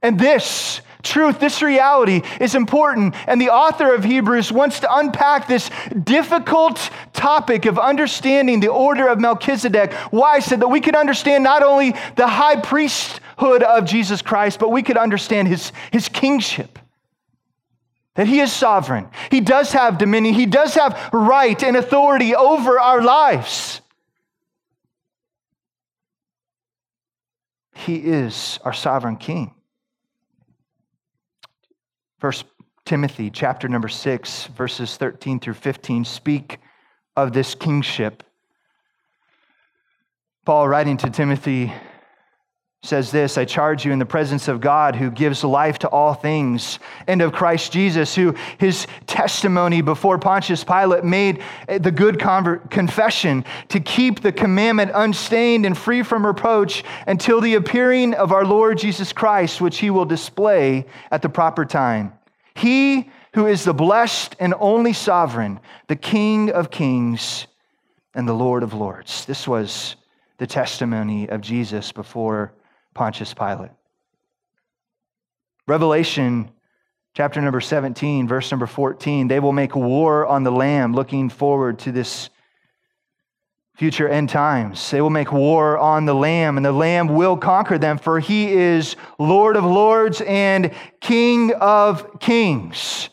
And 0.01 0.19
this 0.19 0.81
truth, 1.03 1.39
this 1.39 1.61
reality 1.61 2.21
is 2.39 2.55
important. 2.55 3.15
And 3.27 3.39
the 3.39 3.49
author 3.49 3.93
of 3.93 4.03
Hebrews 4.03 4.51
wants 4.51 4.79
to 4.79 4.95
unpack 4.95 5.47
this 5.47 5.69
difficult 6.03 6.89
topic 7.13 7.65
of 7.65 7.77
understanding 7.77 8.59
the 8.59 8.69
order 8.69 9.07
of 9.07 9.19
Melchizedek. 9.19 9.93
Why? 10.11 10.39
So 10.39 10.55
that 10.55 10.67
we 10.67 10.81
could 10.81 10.95
understand 10.95 11.43
not 11.43 11.61
only 11.61 11.93
the 12.15 12.27
high 12.27 12.59
priesthood 12.59 13.63
of 13.63 13.85
Jesus 13.85 14.21
Christ, 14.21 14.59
but 14.59 14.69
we 14.69 14.81
could 14.81 14.97
understand 14.97 15.47
his, 15.47 15.71
his 15.91 16.09
kingship. 16.09 16.79
That 18.15 18.27
he 18.27 18.39
is 18.39 18.53
sovereign. 18.53 19.09
He 19.31 19.41
does 19.41 19.73
have 19.73 19.97
dominion. 19.97 20.35
He 20.35 20.45
does 20.45 20.75
have 20.75 21.09
right 21.11 21.61
and 21.63 21.75
authority 21.75 22.35
over 22.35 22.79
our 22.79 23.01
lives. 23.01 23.81
He 27.73 27.95
is 27.95 28.59
our 28.63 28.73
sovereign 28.73 29.17
king. 29.17 29.55
First 32.23 32.45
Timothy 32.85 33.29
chapter 33.29 33.67
number 33.67 33.89
6 33.89 34.45
verses 34.55 34.95
13 34.95 35.41
through 35.41 35.55
15 35.55 36.05
speak 36.05 36.57
of 37.17 37.33
this 37.33 37.53
kingship. 37.53 38.23
Paul 40.45 40.69
writing 40.69 40.95
to 40.95 41.09
Timothy 41.09 41.73
says 42.83 43.11
this 43.11 43.37
I 43.37 43.45
charge 43.45 43.85
you 43.85 43.93
in 43.93 43.99
the 43.99 44.05
presence 44.05 44.49
of 44.49 44.59
God 44.59 44.95
who 44.95 45.09
gives 45.09 45.43
life 45.43 45.79
to 45.79 45.87
all 45.87 46.13
things, 46.13 46.79
and 47.07 47.21
of 47.21 47.31
Christ 47.31 47.71
Jesus, 47.71 48.13
who 48.13 48.35
his 48.57 48.85
testimony 49.07 49.81
before 49.81 50.19
Pontius 50.19 50.63
Pilate 50.63 51.05
made 51.05 51.41
eh, 51.69 51.77
the 51.77 51.91
good 51.91 52.19
confession 52.19 53.45
to 53.69 53.79
keep 53.79 54.19
the 54.19 54.33
commandment 54.33 54.91
unstained 54.93 55.65
and 55.65 55.77
free 55.77 56.03
from 56.03 56.25
reproach 56.25 56.83
until 57.07 57.39
the 57.39 57.55
appearing 57.55 58.13
of 58.13 58.33
our 58.33 58.45
Lord 58.45 58.77
Jesus 58.77 59.13
Christ, 59.13 59.61
which 59.61 59.79
he 59.79 59.89
will 59.89 60.05
display 60.05 60.85
at 61.09 61.21
the 61.21 61.29
proper 61.29 61.65
time. 61.65 62.13
He 62.53 63.09
who 63.33 63.47
is 63.47 63.63
the 63.63 63.73
blessed 63.73 64.35
and 64.39 64.53
only 64.59 64.93
sovereign, 64.93 65.59
the 65.87 65.95
King 65.95 66.51
of 66.51 66.69
kings 66.69 67.47
and 68.13 68.27
the 68.27 68.33
Lord 68.33 68.61
of 68.61 68.73
lords. 68.73 69.25
This 69.25 69.47
was 69.47 69.95
the 70.37 70.45
testimony 70.45 71.29
of 71.29 71.41
Jesus 71.41 71.91
before 71.91 72.53
Pontius 72.93 73.33
Pilate. 73.33 73.71
Revelation 75.67 76.51
chapter 77.15 77.41
number 77.41 77.61
17, 77.61 78.27
verse 78.27 78.51
number 78.51 78.67
14, 78.67 79.27
they 79.27 79.39
will 79.39 79.53
make 79.53 79.75
war 79.75 80.25
on 80.25 80.43
the 80.43 80.51
Lamb, 80.51 80.93
looking 80.93 81.29
forward 81.29 81.79
to 81.79 81.91
this 81.91 82.29
future 83.75 84.07
end 84.07 84.29
times. 84.29 84.91
They 84.91 85.01
will 85.01 85.09
make 85.09 85.31
war 85.31 85.77
on 85.77 86.05
the 86.05 86.13
Lamb, 86.13 86.57
and 86.57 86.65
the 86.65 86.71
Lamb 86.71 87.07
will 87.07 87.37
conquer 87.37 87.77
them, 87.77 87.97
for 87.97 88.19
he 88.19 88.51
is 88.51 88.95
Lord 89.17 89.55
of 89.55 89.63
lords 89.63 90.21
and 90.21 90.71
King 91.01 91.53
of 91.53 92.19
kings. 92.19 93.09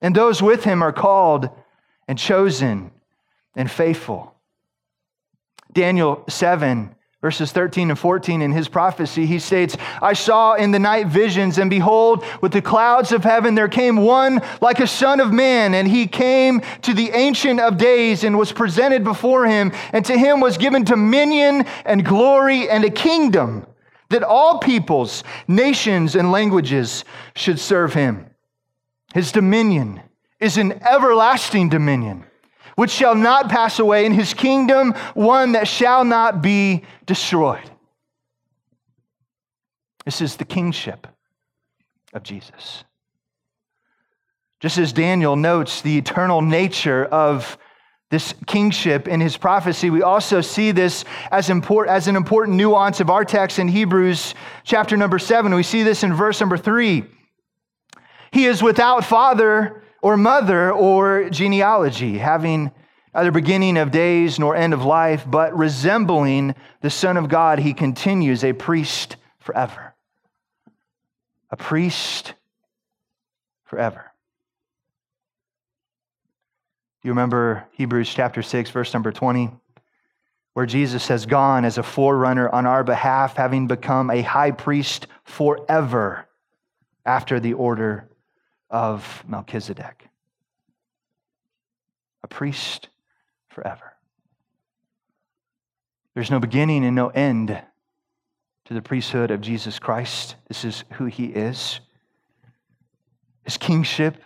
And 0.00 0.14
those 0.14 0.42
with 0.42 0.64
him 0.64 0.82
are 0.82 0.92
called 0.92 1.48
and 2.08 2.18
chosen 2.18 2.90
and 3.54 3.70
faithful. 3.70 4.34
Daniel 5.72 6.24
7 6.28 6.95
Verses 7.22 7.50
13 7.50 7.90
and 7.90 7.98
14 7.98 8.42
in 8.42 8.52
his 8.52 8.68
prophecy, 8.68 9.24
he 9.24 9.38
states, 9.38 9.76
I 10.02 10.12
saw 10.12 10.54
in 10.54 10.70
the 10.70 10.78
night 10.78 11.06
visions, 11.06 11.56
and 11.56 11.70
behold, 11.70 12.24
with 12.42 12.52
the 12.52 12.60
clouds 12.60 13.10
of 13.10 13.24
heaven 13.24 13.54
there 13.54 13.68
came 13.68 13.96
one 13.96 14.42
like 14.60 14.80
a 14.80 14.86
son 14.86 15.20
of 15.20 15.32
man, 15.32 15.72
and 15.72 15.88
he 15.88 16.06
came 16.06 16.60
to 16.82 16.92
the 16.92 17.10
Ancient 17.10 17.58
of 17.58 17.78
Days 17.78 18.22
and 18.22 18.38
was 18.38 18.52
presented 18.52 19.02
before 19.02 19.46
him, 19.46 19.72
and 19.92 20.04
to 20.04 20.16
him 20.16 20.40
was 20.40 20.58
given 20.58 20.84
dominion 20.84 21.64
and 21.86 22.04
glory 22.04 22.68
and 22.68 22.84
a 22.84 22.90
kingdom 22.90 23.66
that 24.10 24.22
all 24.22 24.58
peoples, 24.58 25.24
nations, 25.48 26.14
and 26.14 26.30
languages 26.30 27.02
should 27.34 27.58
serve 27.58 27.94
him. 27.94 28.26
His 29.14 29.32
dominion 29.32 30.02
is 30.38 30.58
an 30.58 30.80
everlasting 30.86 31.70
dominion 31.70 32.26
which 32.76 32.90
shall 32.90 33.14
not 33.14 33.48
pass 33.48 33.78
away, 33.78 34.06
in 34.06 34.12
his 34.12 34.32
kingdom 34.32 34.92
one 35.14 35.52
that 35.52 35.66
shall 35.66 36.04
not 36.04 36.40
be 36.42 36.84
destroyed. 37.06 37.68
This 40.04 40.20
is 40.20 40.36
the 40.36 40.44
kingship 40.44 41.06
of 42.12 42.22
Jesus. 42.22 42.84
Just 44.60 44.78
as 44.78 44.92
Daniel 44.92 45.36
notes 45.36 45.82
the 45.82 45.98
eternal 45.98 46.40
nature 46.40 47.04
of 47.04 47.58
this 48.10 48.34
kingship 48.46 49.08
in 49.08 49.20
his 49.20 49.36
prophecy, 49.36 49.90
we 49.90 50.02
also 50.02 50.40
see 50.40 50.70
this 50.70 51.04
as, 51.32 51.50
import, 51.50 51.88
as 51.88 52.06
an 52.06 52.14
important 52.14 52.56
nuance 52.56 53.00
of 53.00 53.10
our 53.10 53.24
text 53.24 53.58
in 53.58 53.68
Hebrews 53.68 54.34
chapter 54.64 54.96
number 54.96 55.18
seven. 55.18 55.52
We 55.54 55.64
see 55.64 55.82
this 55.82 56.04
in 56.04 56.14
verse 56.14 56.40
number 56.40 56.56
three. 56.56 57.04
He 58.30 58.44
is 58.44 58.62
without 58.62 59.04
father 59.04 59.82
or 60.02 60.16
mother 60.16 60.72
or 60.72 61.30
genealogy, 61.30 62.18
having 62.18 62.70
neither 63.14 63.30
beginning 63.30 63.76
of 63.78 63.90
days 63.90 64.38
nor 64.38 64.54
end 64.54 64.74
of 64.74 64.84
life, 64.84 65.24
but 65.26 65.56
resembling 65.56 66.54
the 66.82 66.90
Son 66.90 67.16
of 67.16 67.28
God, 67.28 67.58
he 67.58 67.72
continues 67.72 68.44
a 68.44 68.52
priest 68.52 69.16
forever. 69.38 69.94
A 71.50 71.56
priest 71.56 72.34
forever. 73.64 74.12
You 77.02 77.12
remember 77.12 77.64
Hebrews 77.72 78.12
chapter 78.12 78.42
6, 78.42 78.70
verse 78.70 78.92
number 78.92 79.12
20, 79.12 79.50
where 80.54 80.66
Jesus 80.66 81.08
has 81.08 81.24
gone 81.24 81.64
as 81.64 81.78
a 81.78 81.82
forerunner 81.82 82.48
on 82.48 82.66
our 82.66 82.82
behalf, 82.82 83.36
having 83.36 83.66
become 83.66 84.10
a 84.10 84.22
high 84.22 84.50
priest 84.50 85.06
forever 85.24 86.26
after 87.04 87.38
the 87.38 87.54
order 87.54 88.08
of 88.70 89.24
Melchizedek. 89.26 90.08
A 92.22 92.28
priest 92.28 92.88
forever. 93.48 93.94
There's 96.14 96.30
no 96.30 96.40
beginning 96.40 96.84
and 96.84 96.96
no 96.96 97.08
end 97.08 97.48
to 98.64 98.74
the 98.74 98.82
priesthood 98.82 99.30
of 99.30 99.40
Jesus 99.40 99.78
Christ. 99.78 100.36
This 100.48 100.64
is 100.64 100.84
who 100.94 101.06
he 101.06 101.26
is. 101.26 101.80
His 103.44 103.56
kingship 103.56 104.16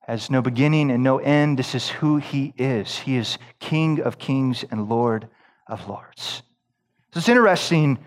has 0.00 0.30
no 0.30 0.40
beginning 0.40 0.90
and 0.90 1.02
no 1.02 1.18
end. 1.18 1.58
This 1.58 1.74
is 1.74 1.88
who 1.88 2.16
he 2.16 2.54
is. 2.56 2.96
He 2.98 3.16
is 3.16 3.36
King 3.60 4.00
of 4.00 4.18
kings 4.18 4.64
and 4.70 4.88
Lord 4.88 5.28
of 5.66 5.86
lords. 5.86 6.42
So 7.12 7.18
it's 7.18 7.28
interesting 7.28 7.98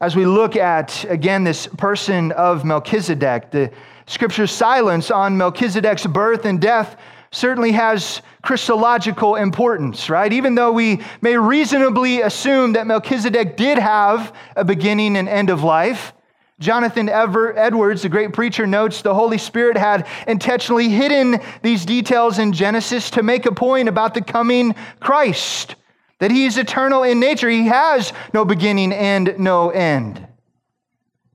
as 0.00 0.16
we 0.16 0.26
look 0.26 0.56
at, 0.56 1.04
again, 1.08 1.44
this 1.44 1.66
person 1.66 2.32
of 2.32 2.64
Melchizedek. 2.64 3.52
The 3.52 3.70
scripture's 4.06 4.50
silence 4.50 5.10
on 5.10 5.36
Melchizedek's 5.36 6.06
birth 6.06 6.44
and 6.44 6.60
death 6.60 6.96
certainly 7.30 7.72
has 7.72 8.22
Christological 8.42 9.36
importance, 9.36 10.08
right? 10.08 10.32
Even 10.32 10.54
though 10.54 10.72
we 10.72 11.02
may 11.20 11.36
reasonably 11.36 12.22
assume 12.22 12.74
that 12.74 12.86
Melchizedek 12.86 13.56
did 13.56 13.78
have 13.78 14.34
a 14.56 14.64
beginning 14.64 15.16
and 15.16 15.28
end 15.28 15.50
of 15.50 15.62
life, 15.62 16.12
Jonathan 16.60 17.08
Ever, 17.08 17.56
Edwards, 17.58 18.02
the 18.02 18.08
great 18.08 18.32
preacher, 18.32 18.66
notes 18.66 19.02
the 19.02 19.14
Holy 19.14 19.38
Spirit 19.38 19.76
had 19.76 20.06
intentionally 20.28 20.88
hidden 20.88 21.40
these 21.62 21.84
details 21.84 22.38
in 22.38 22.52
Genesis 22.52 23.10
to 23.10 23.24
make 23.24 23.44
a 23.44 23.52
point 23.52 23.88
about 23.88 24.14
the 24.14 24.22
coming 24.22 24.74
Christ, 25.00 25.74
that 26.20 26.30
he 26.30 26.46
is 26.46 26.56
eternal 26.56 27.02
in 27.02 27.18
nature. 27.18 27.50
He 27.50 27.66
has 27.66 28.12
no 28.32 28.44
beginning 28.44 28.92
and 28.92 29.34
no 29.38 29.70
end. 29.70 30.23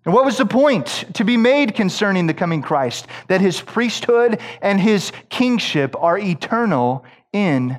And 0.06 0.14
what 0.14 0.26
was 0.26 0.38
the 0.38 0.46
point 0.46 1.06
to 1.16 1.26
be 1.26 1.38
made 1.38 1.76
concerning 1.76 2.26
the 2.26 2.34
coming 2.34 2.62
Christ? 2.62 3.08
That 3.28 3.42
his 3.42 3.62
priesthood 3.62 4.40
and 4.62 4.80
his 4.80 5.12
kingship 5.30 5.96
are 5.98 6.18
eternal 6.18 7.04
in 7.34 7.78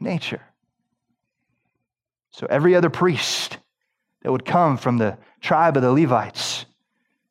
nature. 0.00 0.42
So 2.32 2.46
every 2.50 2.74
other 2.74 2.90
priest 2.90 3.58
that 4.22 4.32
would 4.32 4.44
come 4.44 4.76
from 4.76 4.98
the 4.98 5.16
tribe 5.40 5.76
of 5.76 5.82
the 5.82 5.92
Levites 5.92 6.66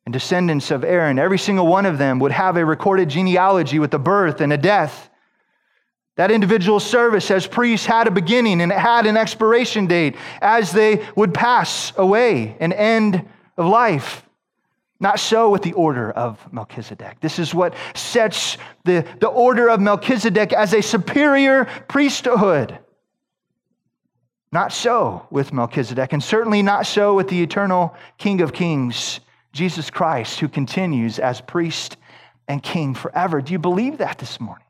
and 0.04 0.12
descendants 0.12 0.70
of 0.70 0.84
Aaron, 0.84 1.18
every 1.18 1.38
single 1.38 1.66
one 1.66 1.86
of 1.86 1.98
them 1.98 2.18
would 2.20 2.32
have 2.32 2.56
a 2.56 2.64
recorded 2.64 3.08
genealogy 3.08 3.78
with 3.78 3.92
a 3.94 3.98
birth 3.98 4.40
and 4.40 4.52
a 4.52 4.58
death. 4.58 5.10
That 6.16 6.30
individual 6.30 6.80
service 6.80 7.30
as 7.30 7.46
priests 7.46 7.86
had 7.86 8.06
a 8.06 8.10
beginning 8.10 8.60
and 8.60 8.72
it 8.72 8.78
had 8.78 9.06
an 9.06 9.16
expiration 9.16 9.86
date 9.86 10.16
as 10.40 10.72
they 10.72 11.06
would 11.14 11.34
pass 11.34 11.92
away, 11.96 12.56
and 12.58 12.72
end 12.72 13.28
of 13.56 13.66
life. 13.66 14.24
Not 15.00 15.18
so 15.18 15.48
with 15.48 15.62
the 15.62 15.72
order 15.72 16.10
of 16.10 16.38
Melchizedek. 16.52 17.20
This 17.20 17.38
is 17.38 17.54
what 17.54 17.74
sets 17.94 18.58
the, 18.84 19.06
the 19.18 19.28
order 19.28 19.70
of 19.70 19.80
Melchizedek 19.80 20.52
as 20.52 20.74
a 20.74 20.82
superior 20.82 21.64
priesthood. 21.88 22.78
Not 24.52 24.72
so 24.72 25.26
with 25.30 25.52
Melchizedek, 25.52 26.12
and 26.12 26.22
certainly 26.22 26.60
not 26.60 26.86
so 26.86 27.14
with 27.14 27.28
the 27.28 27.42
eternal 27.42 27.94
King 28.18 28.42
of 28.42 28.52
Kings 28.52 29.20
Jesus 29.52 29.90
Christ, 29.90 30.40
who 30.40 30.48
continues 30.48 31.18
as 31.18 31.40
priest 31.40 31.96
and 32.46 32.62
king 32.62 32.94
forever. 32.94 33.40
Do 33.40 33.52
you 33.52 33.58
believe 33.58 33.98
that 33.98 34.18
this 34.18 34.40
morning? 34.40 34.66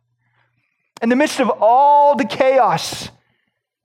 In 1.02 1.08
the 1.08 1.16
midst 1.16 1.40
of 1.40 1.50
all 1.60 2.14
the 2.14 2.24
chaos, 2.24 3.10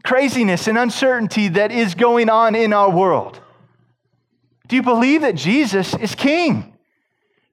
craziness, 0.03 0.67
and 0.67 0.77
uncertainty 0.77 1.49
that 1.49 1.71
is 1.71 1.95
going 1.95 2.29
on 2.29 2.55
in 2.55 2.71
our 2.71 2.89
world, 2.89 3.41
do 4.67 4.75
you 4.75 4.81
believe 4.81 5.21
that 5.21 5.35
Jesus 5.35 5.95
is 5.95 6.15
king? 6.15 6.73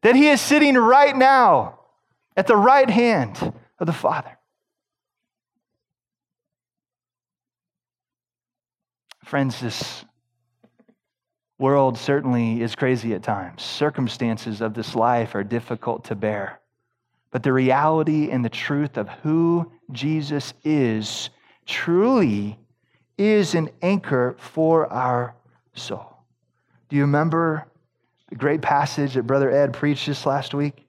That 0.02 0.16
he 0.16 0.28
is 0.28 0.40
sitting 0.40 0.74
right 0.74 1.16
now 1.16 1.78
at 2.36 2.46
the 2.46 2.56
right 2.56 2.88
hand 2.88 3.52
of 3.78 3.86
the 3.86 3.92
Father? 3.92 4.38
Friends, 9.24 9.60
this 9.60 10.04
world 11.58 11.96
certainly 11.96 12.60
is 12.60 12.74
crazy 12.74 13.14
at 13.14 13.22
times. 13.22 13.62
Circumstances 13.62 14.60
of 14.60 14.74
this 14.74 14.94
life 14.94 15.34
are 15.34 15.44
difficult 15.44 16.04
to 16.06 16.14
bear. 16.14 16.60
But 17.30 17.42
the 17.42 17.52
reality 17.52 18.30
and 18.30 18.44
the 18.44 18.50
truth 18.50 18.96
of 18.96 19.08
who 19.08 19.72
Jesus 19.90 20.52
is 20.64 21.30
truly 21.66 22.58
is 23.16 23.54
an 23.54 23.70
anchor 23.80 24.36
for 24.38 24.92
our 24.92 25.34
soul. 25.74 26.11
Do 26.92 26.96
you 26.96 27.04
remember 27.04 27.66
the 28.28 28.34
great 28.34 28.60
passage 28.60 29.14
that 29.14 29.22
Brother 29.22 29.50
Ed 29.50 29.72
preached 29.72 30.06
this 30.06 30.26
last 30.26 30.52
week? 30.52 30.86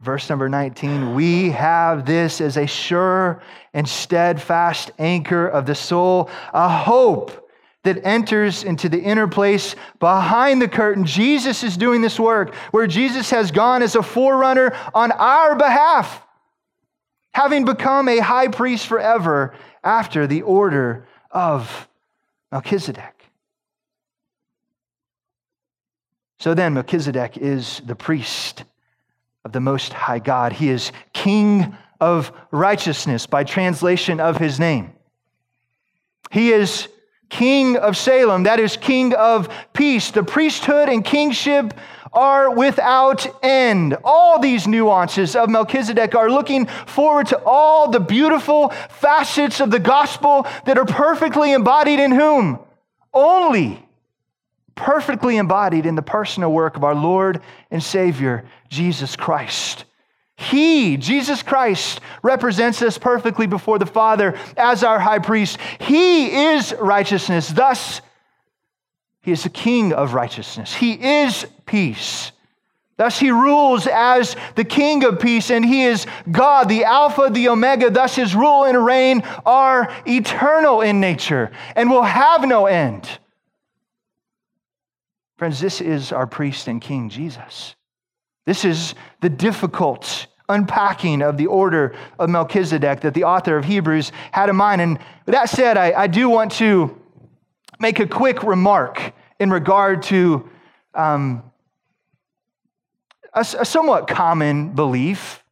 Verse 0.00 0.28
number 0.28 0.48
19, 0.48 1.14
we 1.14 1.50
have 1.50 2.04
this 2.04 2.40
as 2.40 2.56
a 2.56 2.66
sure 2.66 3.40
and 3.72 3.88
steadfast 3.88 4.90
anchor 4.98 5.46
of 5.46 5.66
the 5.66 5.76
soul, 5.76 6.28
a 6.52 6.68
hope 6.68 7.48
that 7.84 8.04
enters 8.04 8.64
into 8.64 8.88
the 8.88 9.00
inner 9.00 9.28
place 9.28 9.76
behind 10.00 10.60
the 10.60 10.66
curtain. 10.66 11.04
Jesus 11.04 11.62
is 11.62 11.76
doing 11.76 12.00
this 12.00 12.18
work 12.18 12.56
where 12.72 12.88
Jesus 12.88 13.30
has 13.30 13.52
gone 13.52 13.80
as 13.80 13.94
a 13.94 14.02
forerunner 14.02 14.76
on 14.92 15.12
our 15.12 15.54
behalf, 15.54 16.20
having 17.32 17.64
become 17.64 18.08
a 18.08 18.18
high 18.18 18.48
priest 18.48 18.88
forever 18.88 19.54
after 19.84 20.26
the 20.26 20.42
order 20.42 21.06
of 21.30 21.88
Melchizedek. 22.50 23.11
So 26.42 26.54
then, 26.54 26.74
Melchizedek 26.74 27.36
is 27.36 27.80
the 27.86 27.94
priest 27.94 28.64
of 29.44 29.52
the 29.52 29.60
Most 29.60 29.92
High 29.92 30.18
God. 30.18 30.52
He 30.52 30.70
is 30.70 30.90
king 31.12 31.76
of 32.00 32.32
righteousness 32.50 33.26
by 33.26 33.44
translation 33.44 34.18
of 34.18 34.38
his 34.38 34.58
name. 34.58 34.92
He 36.32 36.50
is 36.50 36.88
King 37.28 37.76
of 37.76 37.96
Salem, 37.96 38.42
that 38.42 38.58
is, 38.58 38.76
King 38.76 39.14
of 39.14 39.48
Peace. 39.72 40.10
The 40.10 40.24
priesthood 40.24 40.88
and 40.88 41.04
kingship 41.04 41.74
are 42.12 42.50
without 42.52 43.24
end. 43.44 43.96
All 44.02 44.40
these 44.40 44.66
nuances 44.66 45.36
of 45.36 45.48
Melchizedek 45.48 46.16
are 46.16 46.28
looking 46.28 46.66
forward 46.66 47.28
to 47.28 47.40
all 47.46 47.88
the 47.88 48.00
beautiful 48.00 48.70
facets 48.90 49.60
of 49.60 49.70
the 49.70 49.78
gospel 49.78 50.44
that 50.66 50.76
are 50.76 50.86
perfectly 50.86 51.52
embodied 51.52 52.00
in 52.00 52.10
whom? 52.10 52.58
Only 53.14 53.86
perfectly 54.74 55.36
embodied 55.36 55.86
in 55.86 55.94
the 55.94 56.02
personal 56.02 56.52
work 56.52 56.76
of 56.76 56.84
our 56.84 56.94
Lord 56.94 57.40
and 57.70 57.82
Savior, 57.82 58.44
Jesus 58.68 59.16
Christ. 59.16 59.84
He, 60.36 60.96
Jesus 60.96 61.42
Christ, 61.42 62.00
represents 62.22 62.82
us 62.82 62.98
perfectly 62.98 63.46
before 63.46 63.78
the 63.78 63.86
Father 63.86 64.36
as 64.56 64.82
our 64.82 64.98
high 64.98 65.20
priest. 65.20 65.58
He 65.78 66.32
is 66.32 66.74
righteousness. 66.80 67.48
Thus, 67.48 68.00
he 69.20 69.30
is 69.30 69.44
the 69.44 69.50
king 69.50 69.92
of 69.92 70.14
righteousness. 70.14 70.74
He 70.74 70.92
is 70.92 71.46
peace. 71.64 72.32
Thus, 72.96 73.18
he 73.18 73.30
rules 73.30 73.86
as 73.86 74.36
the 74.54 74.64
king 74.64 75.04
of 75.04 75.18
peace, 75.18 75.50
and 75.50 75.64
he 75.64 75.84
is 75.84 76.06
God, 76.30 76.68
the 76.68 76.84
Alpha, 76.84 77.30
the 77.30 77.48
Omega. 77.48 77.90
Thus, 77.90 78.14
his 78.16 78.34
rule 78.34 78.64
and 78.64 78.84
reign 78.84 79.22
are 79.46 79.92
eternal 80.06 80.82
in 80.82 81.00
nature 81.00 81.50
and 81.74 81.90
will 81.90 82.02
have 82.02 82.46
no 82.46 82.66
end. 82.66 83.08
Friends, 85.42 85.58
this 85.58 85.80
is 85.80 86.12
our 86.12 86.28
priest 86.28 86.68
and 86.68 86.80
king, 86.80 87.08
Jesus. 87.08 87.74
This 88.46 88.64
is 88.64 88.94
the 89.22 89.28
difficult 89.28 90.28
unpacking 90.48 91.20
of 91.20 91.36
the 91.36 91.46
order 91.46 91.96
of 92.16 92.30
Melchizedek 92.30 93.00
that 93.00 93.12
the 93.12 93.24
author 93.24 93.56
of 93.56 93.64
Hebrews 93.64 94.12
had 94.30 94.48
in 94.48 94.54
mind. 94.54 94.80
And 94.80 95.00
with 95.26 95.34
that 95.34 95.48
said, 95.48 95.76
I, 95.76 96.02
I 96.02 96.06
do 96.06 96.28
want 96.28 96.52
to 96.52 96.96
make 97.80 97.98
a 97.98 98.06
quick 98.06 98.44
remark 98.44 99.14
in 99.40 99.50
regard 99.50 100.04
to 100.04 100.48
um, 100.94 101.42
a, 103.34 103.40
a 103.40 103.64
somewhat 103.64 104.06
common 104.06 104.76
belief 104.76 105.42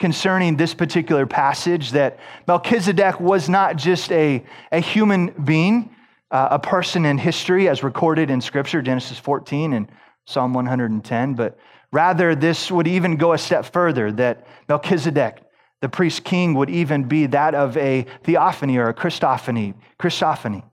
concerning 0.00 0.56
this 0.56 0.74
particular 0.74 1.24
passage 1.24 1.92
that 1.92 2.18
Melchizedek 2.48 3.20
was 3.20 3.48
not 3.48 3.76
just 3.76 4.10
a, 4.10 4.44
a 4.72 4.80
human 4.80 5.28
being, 5.44 5.94
uh, 6.30 6.48
a 6.52 6.58
person 6.58 7.04
in 7.04 7.18
history 7.18 7.68
as 7.68 7.82
recorded 7.82 8.30
in 8.30 8.40
Scripture, 8.40 8.82
Genesis 8.82 9.18
14 9.18 9.72
and 9.72 9.88
Psalm 10.26 10.52
110, 10.54 11.34
but 11.34 11.58
rather 11.92 12.34
this 12.34 12.70
would 12.70 12.88
even 12.88 13.16
go 13.16 13.32
a 13.32 13.38
step 13.38 13.64
further 13.72 14.10
that 14.12 14.46
Melchizedek, 14.68 15.42
the 15.80 15.88
priest 15.88 16.24
king, 16.24 16.54
would 16.54 16.70
even 16.70 17.04
be 17.04 17.26
that 17.26 17.54
of 17.54 17.76
a 17.76 18.06
theophany 18.24 18.76
or 18.76 18.88
a 18.88 18.94
Christophany. 18.94 19.74
Christophany. 20.00 20.64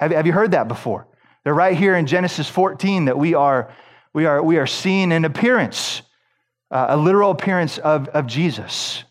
Have, 0.00 0.12
have 0.12 0.26
you 0.26 0.32
heard 0.32 0.52
that 0.52 0.68
before? 0.68 1.06
They're 1.44 1.54
right 1.54 1.76
here 1.76 1.96
in 1.96 2.06
Genesis 2.06 2.48
14 2.48 3.06
that 3.06 3.18
we 3.18 3.34
are, 3.34 3.72
we 4.14 4.24
are, 4.26 4.42
we 4.42 4.56
are 4.56 4.66
seeing 4.66 5.12
an 5.12 5.24
appearance, 5.24 6.02
uh, 6.70 6.86
a 6.90 6.96
literal 6.96 7.30
appearance 7.30 7.78
of, 7.78 8.08
of 8.08 8.26
Jesus. 8.26 9.04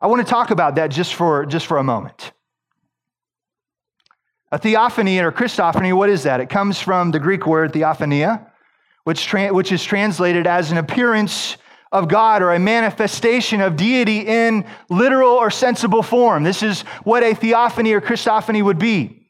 I 0.00 0.06
want 0.06 0.24
to 0.26 0.30
talk 0.30 0.50
about 0.50 0.76
that 0.76 0.90
just 0.90 1.14
for, 1.14 1.44
just 1.44 1.66
for 1.66 1.76
a 1.76 1.84
moment. 1.84 2.32
A 4.52 4.58
theophany 4.58 5.20
or 5.20 5.30
Christophany, 5.30 5.96
what 5.96 6.10
is 6.10 6.24
that? 6.24 6.40
It 6.40 6.48
comes 6.48 6.80
from 6.80 7.12
the 7.12 7.20
Greek 7.20 7.46
word 7.46 7.72
theophania, 7.72 8.50
which, 9.04 9.26
tra- 9.26 9.52
which 9.52 9.70
is 9.70 9.84
translated 9.84 10.46
as 10.46 10.72
an 10.72 10.78
appearance 10.78 11.56
of 11.92 12.08
God 12.08 12.42
or 12.42 12.52
a 12.52 12.58
manifestation 12.58 13.60
of 13.60 13.76
deity 13.76 14.20
in 14.20 14.64
literal 14.88 15.30
or 15.30 15.50
sensible 15.50 16.02
form. 16.02 16.42
This 16.42 16.62
is 16.62 16.82
what 17.04 17.22
a 17.22 17.34
theophany 17.34 17.92
or 17.92 18.00
Christophany 18.00 18.62
would 18.62 18.78
be. 18.78 19.26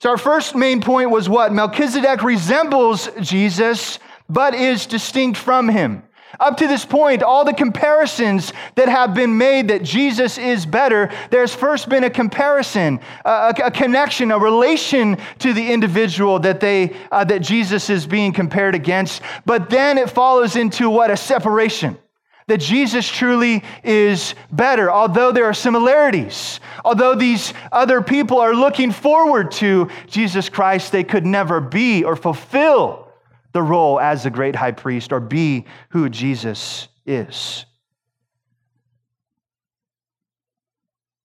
So, 0.00 0.10
our 0.10 0.18
first 0.18 0.54
main 0.54 0.80
point 0.80 1.10
was 1.10 1.28
what? 1.28 1.52
Melchizedek 1.52 2.22
resembles 2.22 3.08
Jesus, 3.20 3.98
but 4.28 4.54
is 4.54 4.86
distinct 4.86 5.38
from 5.38 5.68
him. 5.68 6.04
Up 6.40 6.56
to 6.58 6.68
this 6.68 6.84
point, 6.84 7.24
all 7.24 7.44
the 7.44 7.52
comparisons 7.52 8.52
that 8.76 8.88
have 8.88 9.12
been 9.12 9.38
made 9.38 9.68
that 9.68 9.82
Jesus 9.82 10.38
is 10.38 10.64
better, 10.64 11.10
there's 11.30 11.52
first 11.52 11.88
been 11.88 12.04
a 12.04 12.10
comparison, 12.10 13.00
a, 13.24 13.52
a 13.64 13.70
connection, 13.72 14.30
a 14.30 14.38
relation 14.38 15.18
to 15.40 15.52
the 15.52 15.72
individual 15.72 16.38
that 16.38 16.60
they 16.60 16.94
uh, 17.10 17.24
that 17.24 17.40
Jesus 17.40 17.90
is 17.90 18.06
being 18.06 18.32
compared 18.32 18.76
against. 18.76 19.20
But 19.46 19.68
then 19.68 19.98
it 19.98 20.10
follows 20.10 20.54
into 20.54 20.88
what 20.88 21.10
a 21.10 21.16
separation. 21.16 21.98
That 22.46 22.60
Jesus 22.60 23.06
truly 23.06 23.64
is 23.82 24.34
better, 24.52 24.90
although 24.90 25.32
there 25.32 25.44
are 25.44 25.54
similarities. 25.54 26.60
Although 26.84 27.16
these 27.16 27.52
other 27.72 28.00
people 28.00 28.38
are 28.38 28.54
looking 28.54 28.92
forward 28.92 29.50
to 29.52 29.90
Jesus 30.06 30.48
Christ, 30.48 30.92
they 30.92 31.04
could 31.04 31.26
never 31.26 31.60
be 31.60 32.04
or 32.04 32.14
fulfill 32.14 33.07
the 33.52 33.62
role 33.62 33.98
as 33.98 34.24
the 34.24 34.30
great 34.30 34.54
high 34.54 34.72
priest 34.72 35.12
or 35.12 35.20
be 35.20 35.64
who 35.90 36.08
Jesus 36.08 36.88
is. 37.06 37.64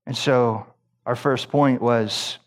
And 0.05 0.17
so, 0.17 0.65
our 1.05 1.15
first 1.15 1.49
point 1.49 1.81
was 1.81 2.38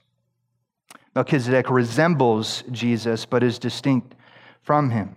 Melchizedek 1.15 1.71
resembles 1.71 2.63
Jesus, 2.71 3.25
but 3.25 3.43
is 3.43 3.59
distinct 3.59 4.15
from 4.63 4.91
him. 4.91 5.17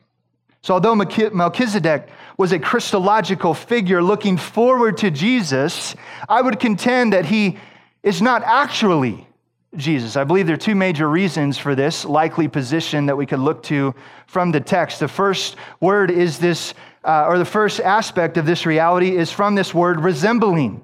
So, 0.61 0.73
although 0.73 0.95
Melchizedek 0.95 2.09
was 2.37 2.51
a 2.51 2.59
Christological 2.59 3.53
figure 3.53 4.03
looking 4.03 4.37
forward 4.37 4.97
to 4.97 5.11
Jesus, 5.11 5.95
I 6.27 6.41
would 6.41 6.59
contend 6.59 7.13
that 7.13 7.25
he 7.25 7.57
is 8.03 8.21
not 8.21 8.43
actually 8.43 9.27
Jesus. 9.75 10.15
I 10.15 10.23
believe 10.23 10.47
there 10.47 10.55
are 10.55 10.57
two 10.57 10.75
major 10.75 11.07
reasons 11.07 11.57
for 11.57 11.75
this 11.75 12.03
likely 12.03 12.47
position 12.47 13.05
that 13.05 13.15
we 13.15 13.25
could 13.25 13.39
look 13.39 13.61
to 13.63 13.93
from 14.25 14.51
the 14.51 14.59
text. 14.59 14.99
The 14.99 15.07
first 15.07 15.57
word 15.79 16.09
is 16.09 16.39
this, 16.39 16.73
uh, 17.03 17.25
or 17.27 17.37
the 17.37 17.45
first 17.45 17.79
aspect 17.79 18.37
of 18.37 18.45
this 18.45 18.65
reality 18.65 19.15
is 19.15 19.31
from 19.31 19.55
this 19.55 19.73
word 19.73 20.01
resembling. 20.01 20.81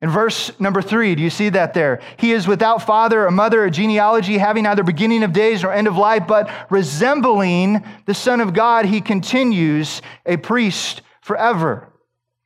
In 0.00 0.10
verse 0.10 0.50
number 0.60 0.82
three, 0.82 1.14
do 1.14 1.22
you 1.22 1.30
see 1.30 1.48
that 1.50 1.74
there? 1.74 2.00
He 2.16 2.32
is 2.32 2.48
without 2.48 2.84
father 2.84 3.26
or 3.26 3.30
mother 3.30 3.64
or 3.64 3.70
genealogy, 3.70 4.38
having 4.38 4.64
neither 4.64 4.82
beginning 4.82 5.22
of 5.22 5.32
days 5.32 5.62
nor 5.62 5.72
end 5.72 5.86
of 5.86 5.96
life, 5.96 6.24
but 6.26 6.50
resembling 6.70 7.84
the 8.06 8.14
Son 8.14 8.40
of 8.40 8.52
God, 8.52 8.84
he 8.84 9.00
continues 9.00 10.02
a 10.26 10.36
priest 10.36 11.02
forever. 11.20 11.91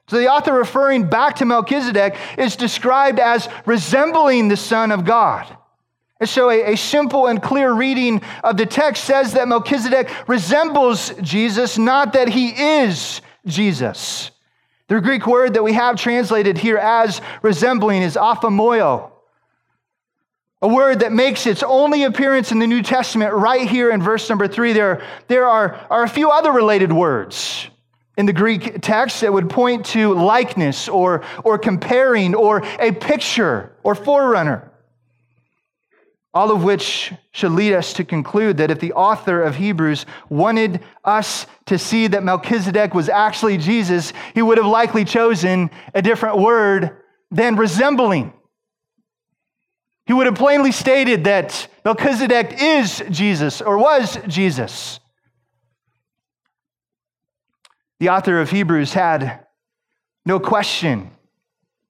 So 0.09 0.19
the 0.19 0.29
author 0.29 0.53
referring 0.53 1.09
back 1.09 1.37
to 1.37 1.45
Melchizedek 1.45 2.17
is 2.39 2.55
described 2.55 3.19
as 3.19 3.49
resembling 3.65 4.49
the 4.49 4.57
Son 4.57 4.93
of 4.93 5.05
God. 5.05 5.57
And 6.21 6.29
so 6.29 6.49
a, 6.49 6.73
a, 6.73 6.77
simple 6.77 7.27
and 7.27 7.43
clear 7.43 7.73
reading 7.73 8.23
of 8.43 8.57
the 8.57 8.65
text 8.65 9.05
says 9.05 9.35
that 9.35 9.49
Melchizedek 9.49 10.11
resembles 10.29 11.13
Jesus, 11.21 11.77
not 11.77 12.15
that 12.15 12.29
he 12.29 12.49
is 12.49 13.21
Jesus. 13.47 14.31
The 14.89 15.01
Greek 15.01 15.27
word 15.27 15.55
that 15.55 15.63
we 15.63 15.75
have 15.75 15.97
translated 15.97 16.57
here 16.57 16.79
as 16.79 17.21
resembling 17.43 18.03
is 18.03 18.15
aphomoio, 18.15 19.11
a 20.63 20.69
word 20.69 21.01
that 21.01 21.13
makes 21.13 21.47
its 21.47 21.63
only 21.63 22.05
appearance 22.05 22.51
in 22.51 22.61
the 22.61 22.67
New 22.67 22.83
Testament 22.83 23.35
right 23.35 23.69
here 23.69 23.91
in 23.91 24.01
verse 24.01 24.29
number 24.31 24.49
three. 24.49 24.73
There, 24.73 25.05
there 25.27 25.47
are, 25.47 25.75
are 25.91 26.05
a 26.05 26.09
few 26.09 26.31
other 26.31 26.53
related 26.53 26.93
words 26.93 27.69
in 28.17 28.27
the 28.27 28.33
Greek 28.33 28.81
text 28.81 29.21
that 29.21 29.33
would 29.33 29.51
point 29.51 29.87
to 29.87 30.15
likeness 30.15 30.89
or, 30.89 31.23
or 31.45 31.59
comparing 31.59 32.35
or 32.35 32.63
a 32.79 32.93
picture 32.93 33.73
or 33.83 33.95
forerunner. 33.95 34.73
All 36.33 36.51
of 36.51 36.65
which 36.65 37.13
should 37.33 37.53
lead 37.53 37.73
us 37.73 37.95
to 37.95 38.05
conclude 38.05 38.59
that 38.59 38.71
if 38.71 38.79
the 38.79 38.93
author 38.93 39.43
of 39.43 39.57
Hebrews 39.57 40.05
wanted 40.29 40.83
us 41.05 41.47
to 41.67 41.79
see 41.79 42.09
that 42.09 42.23
Melchizedek 42.23 42.95
was 42.95 43.09
actually 43.09 43.57
Jesus, 43.57 44.13
he 44.35 44.43
would 44.43 44.59
have 44.59 44.67
likely 44.67 45.05
chosen 45.05 45.71
a 45.95 46.03
different 46.03 46.39
word 46.39 47.03
than 47.31 47.57
resembling. 47.57 48.33
He 50.07 50.13
would 50.13 50.27
have 50.27 50.37
plainly 50.37 50.73
stated 50.73 51.25
that 51.25 51.69
Melchizedek 51.85 52.63
is 52.63 53.03
Jesus 53.11 53.61
or 53.61 53.79
was 53.79 54.19
Jesus. 54.29 55.01
The 58.01 58.11
author 58.11 58.41
of 58.41 58.51
Hebrews 58.51 58.93
had 58.93 59.47
no 60.25 60.39
question 60.39 61.11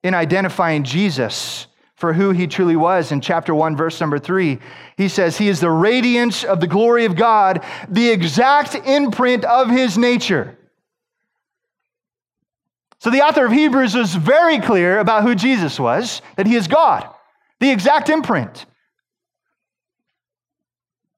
in 0.03 0.13
identifying 0.13 0.83
Jesus 0.83 1.67
for 1.95 2.13
who 2.13 2.31
he 2.31 2.45
truly 2.47 2.75
was 2.75 3.11
in 3.11 3.21
chapter 3.21 3.53
1, 3.53 3.75
verse 3.75 3.99
number 3.99 4.19
3. 4.19 4.59
He 4.97 5.07
says, 5.09 5.37
He 5.37 5.49
is 5.49 5.59
the 5.59 5.71
radiance 5.71 6.43
of 6.43 6.59
the 6.59 6.67
glory 6.67 7.05
of 7.05 7.15
God, 7.15 7.65
the 7.89 8.09
exact 8.09 8.75
imprint 8.75 9.43
of 9.43 9.69
his 9.69 9.97
nature. 9.97 10.57
So 12.99 13.09
the 13.09 13.21
author 13.21 13.45
of 13.45 13.51
Hebrews 13.51 13.95
was 13.95 14.15
very 14.15 14.59
clear 14.59 14.99
about 14.99 15.23
who 15.23 15.35
Jesus 15.35 15.79
was, 15.79 16.21
that 16.35 16.47
he 16.47 16.55
is 16.55 16.67
God, 16.67 17.07
the 17.59 17.71
exact 17.71 18.09
imprint. 18.09 18.65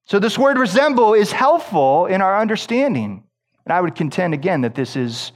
So 0.06 0.18
this 0.18 0.38
word 0.38 0.58
resemble 0.58 1.14
is 1.14 1.32
helpful 1.32 2.06
in 2.06 2.22
our 2.22 2.40
understanding. 2.40 3.24
And 3.66 3.74
I 3.74 3.82
would 3.82 3.96
contend 3.96 4.34
again 4.34 4.62
that 4.62 4.76
this 4.76 4.96
is 4.96 5.32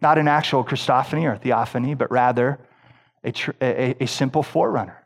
not 0.00 0.18
an 0.18 0.28
actual 0.28 0.64
Christophany 0.64 1.24
or 1.24 1.36
theophany, 1.36 1.94
but 1.94 2.10
rather 2.10 2.58
a, 3.24 3.32
a, 3.60 4.04
a 4.04 4.06
simple 4.06 4.42
forerunner, 4.42 5.04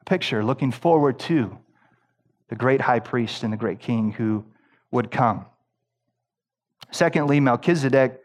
a 0.00 0.04
picture 0.04 0.44
looking 0.44 0.72
forward 0.72 1.18
to 1.20 1.56
the 2.48 2.56
great 2.56 2.80
high 2.80 3.00
priest 3.00 3.42
and 3.42 3.52
the 3.52 3.56
great 3.56 3.78
king 3.78 4.12
who 4.12 4.44
would 4.90 5.10
come. 5.10 5.46
Secondly, 6.90 7.38
Melchizedek, 7.38 8.20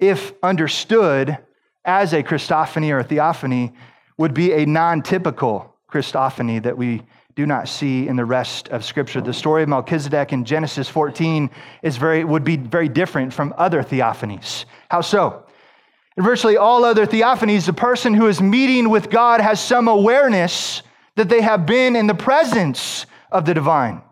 if 0.00 0.32
understood 0.42 1.38
as 1.84 2.12
a 2.12 2.22
Christophany 2.22 2.90
or 2.90 2.98
a 2.98 3.04
theophany, 3.04 3.72
would 4.16 4.34
be 4.34 4.52
a 4.52 4.66
non 4.66 5.02
typical 5.02 5.76
Christophany 5.90 6.62
that 6.62 6.76
we 6.76 7.02
do 7.34 7.46
not 7.46 7.68
see 7.68 8.08
in 8.08 8.16
the 8.16 8.24
rest 8.24 8.68
of 8.68 8.84
Scripture. 8.84 9.20
The 9.20 9.32
story 9.32 9.62
of 9.62 9.68
Melchizedek 9.68 10.32
in 10.32 10.44
Genesis 10.44 10.88
14 10.88 11.50
is 11.82 11.96
very, 11.96 12.24
would 12.24 12.44
be 12.44 12.56
very 12.56 12.88
different 12.88 13.32
from 13.32 13.54
other 13.56 13.82
theophanies. 13.82 14.66
How 14.90 15.00
so? 15.00 15.44
In 16.16 16.24
virtually 16.24 16.58
all 16.58 16.84
other 16.84 17.06
theophanies, 17.06 17.64
the 17.64 17.72
person 17.72 18.12
who 18.12 18.26
is 18.26 18.42
meeting 18.42 18.90
with 18.90 19.08
God 19.08 19.40
has 19.40 19.64
some 19.64 19.88
awareness 19.88 20.82
that 21.16 21.30
they 21.30 21.40
have 21.40 21.64
been 21.64 21.96
in 21.96 22.06
the 22.06 22.14
presence 22.14 23.06
of 23.30 23.46
the 23.46 23.54
divine. 23.54 24.02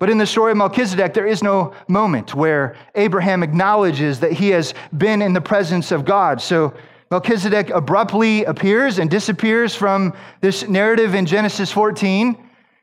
But 0.00 0.10
in 0.10 0.18
the 0.18 0.26
story 0.26 0.50
of 0.50 0.58
Melchizedek, 0.58 1.14
there 1.14 1.26
is 1.26 1.42
no 1.44 1.74
moment 1.86 2.34
where 2.34 2.76
Abraham 2.96 3.44
acknowledges 3.44 4.18
that 4.20 4.32
he 4.32 4.48
has 4.50 4.74
been 4.96 5.22
in 5.22 5.32
the 5.32 5.40
presence 5.40 5.92
of 5.92 6.04
God. 6.04 6.40
So 6.40 6.74
Melchizedek 7.14 7.70
abruptly 7.70 8.42
appears 8.44 8.98
and 8.98 9.08
disappears 9.08 9.72
from 9.72 10.14
this 10.40 10.66
narrative 10.66 11.14
in 11.14 11.26
Genesis 11.26 11.70
14. 11.70 12.36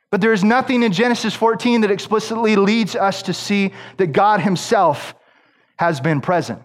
But 0.10 0.22
there 0.22 0.32
is 0.32 0.42
nothing 0.42 0.84
in 0.84 0.94
Genesis 0.94 1.34
14 1.34 1.82
that 1.82 1.92
explicitly 1.92 2.56
leads 2.56 2.96
us 2.96 3.24
to 3.24 3.34
see 3.34 3.74
that 3.98 4.14
God 4.14 4.40
Himself 4.40 5.16
has 5.76 6.00
been 6.00 6.22
present. 6.22 6.62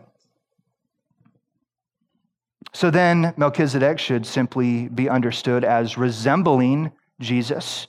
So 2.72 2.88
then, 2.92 3.34
Melchizedek 3.36 3.98
should 3.98 4.26
simply 4.26 4.86
be 4.86 5.08
understood 5.08 5.64
as 5.64 5.98
resembling 5.98 6.92
Jesus, 7.18 7.88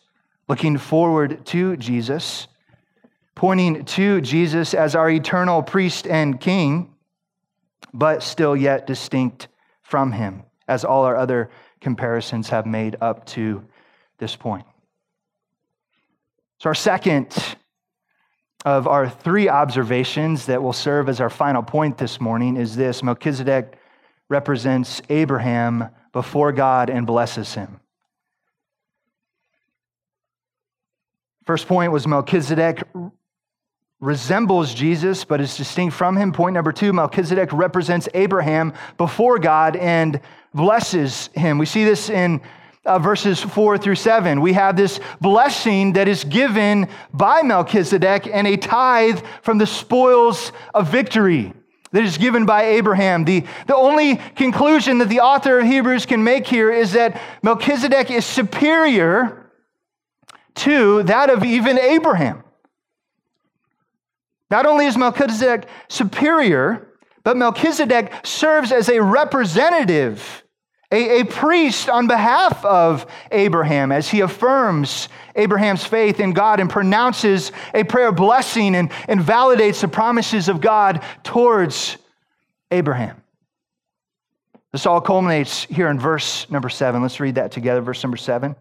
looking 0.49 0.79
forward 0.79 1.45
to 1.45 1.77
Jesus, 1.77 2.47
pointing 3.35 3.85
to 3.85 4.21
Jesus 4.21 4.73
as 4.73 4.95
our 4.95 5.11
eternal 5.11 5.61
priest 5.61 6.07
and 6.07 6.39
king. 6.39 6.95
but 7.93 8.23
still 8.23 8.55
yet 8.55 8.87
distinct 8.87 9.47
from 9.87 10.11
him, 10.11 10.43
as 10.67 10.83
all 10.83 11.05
our 11.05 11.15
other 11.15 11.49
comparisons 11.79 12.49
have 12.49 12.65
made 12.65 12.97
up 12.99 13.25
to 13.25 13.63
this 14.17 14.35
point. 14.35 14.65
So, 16.59 16.69
our 16.69 16.75
second 16.75 17.33
of 18.65 18.85
our 18.85 19.09
three 19.09 19.47
observations 19.47 20.47
that 20.47 20.61
will 20.61 20.73
serve 20.73 21.07
as 21.07 21.21
our 21.21 21.29
final 21.29 21.63
point 21.63 21.97
this 21.97 22.19
morning 22.19 22.57
is 22.57 22.75
this 22.75 23.01
Melchizedek 23.01 23.77
represents 24.29 25.01
Abraham 25.09 25.89
before 26.11 26.51
God 26.51 26.89
and 26.89 27.07
blesses 27.07 27.53
him. 27.53 27.79
First 31.45 31.67
point 31.67 31.93
was 31.93 32.05
Melchizedek 32.05 32.83
resembles 33.99 34.73
Jesus, 34.73 35.23
but 35.23 35.41
is 35.41 35.57
distinct 35.57 35.95
from 35.95 36.15
him. 36.15 36.31
Point 36.31 36.53
number 36.53 36.71
two 36.71 36.93
Melchizedek 36.93 37.51
represents 37.51 38.07
Abraham 38.13 38.73
before 38.97 39.39
God 39.39 39.75
and 39.75 40.21
blesses 40.53 41.29
him. 41.33 41.57
We 41.57 41.65
see 41.65 41.83
this 41.83 42.09
in 42.09 42.41
uh, 42.85 42.99
verses 42.99 43.41
four 43.41 43.77
through 43.77 43.95
seven. 43.95 44.39
We 44.41 44.53
have 44.53 44.77
this 44.77 44.99
blessing 45.19 45.93
that 45.93 46.07
is 46.07 46.23
given 46.23 46.87
by 47.13 47.41
Melchizedek 47.41 48.27
and 48.27 48.47
a 48.47 48.55
tithe 48.55 49.19
from 49.41 49.57
the 49.57 49.67
spoils 49.67 50.51
of 50.73 50.89
victory 50.89 51.53
that 51.91 52.03
is 52.03 52.17
given 52.17 52.45
by 52.45 52.63
Abraham. 52.63 53.25
The, 53.25 53.45
the 53.65 53.75
only 53.75 54.17
conclusion 54.35 54.99
that 54.99 55.09
the 55.09 55.21
author 55.21 55.59
of 55.59 55.65
Hebrews 55.65 56.05
can 56.05 56.23
make 56.23 56.45
here 56.45 56.71
is 56.71 56.93
that 56.93 57.19
Melchizedek 57.41 58.11
is 58.11 58.25
superior 58.25 59.51
to 60.55 61.03
that 61.03 61.29
of 61.29 61.43
even 61.43 61.79
Abraham. 61.79 62.43
Not 64.49 64.65
only 64.65 64.85
is 64.85 64.97
Melchizedek 64.97 65.67
superior, 65.89 66.87
but 67.23 67.35
Melchizedek 67.35 68.13
serves 68.23 68.71
as 68.71 68.87
a 68.87 69.01
representative, 69.01 70.43
a, 70.91 71.19
a, 71.19 71.25
priest 71.25 71.89
on 71.89 72.07
behalf 72.07 72.63
of 72.63 73.05
Abraham 73.31 73.91
as 73.91 74.07
he 74.07 74.21
affirms 74.21 75.09
Abraham's 75.35 75.83
faith 75.83 76.21
in 76.21 76.31
God 76.31 76.61
and 76.61 76.69
pronounces 76.69 77.51
a 77.73 77.83
prayer 77.83 78.07
of 78.07 78.15
blessing 78.15 78.75
and, 78.75 78.89
and 79.09 79.19
validates 79.19 79.81
the 79.81 79.89
promises 79.89 80.47
of 80.47 80.61
God 80.61 81.03
towards 81.23 81.97
Abraham. 82.71 83.21
This 84.71 84.85
all 84.85 85.01
culminates 85.01 85.63
here 85.63 85.89
in 85.89 85.99
verse 85.99 86.49
number 86.49 86.69
seven. 86.69 87.01
Let's 87.01 87.19
read 87.19 87.35
that 87.35 87.51
together. 87.51 87.81
Verse 87.81 88.01
number 88.03 88.15
seven. 88.15 88.55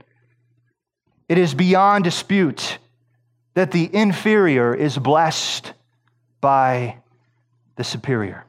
It 1.28 1.38
is 1.38 1.54
beyond 1.54 2.02
dispute 2.02 2.78
that 3.54 3.70
the 3.70 3.88
inferior 3.94 4.74
is 4.74 4.98
blessed 4.98 5.72
by 6.46 6.96
the 7.74 7.82
superior. 7.82 8.44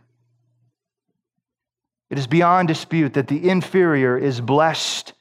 It 2.11 2.19
is 2.19 2.27
beyond 2.27 2.67
dispute 2.67 3.15
that 3.15 3.27
the 3.27 3.49
inferior 3.49 4.15
is 4.15 4.39
blessed 4.39 5.13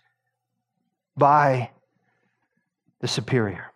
by 1.17 1.71
the 3.01 3.09
superior. 3.09 3.73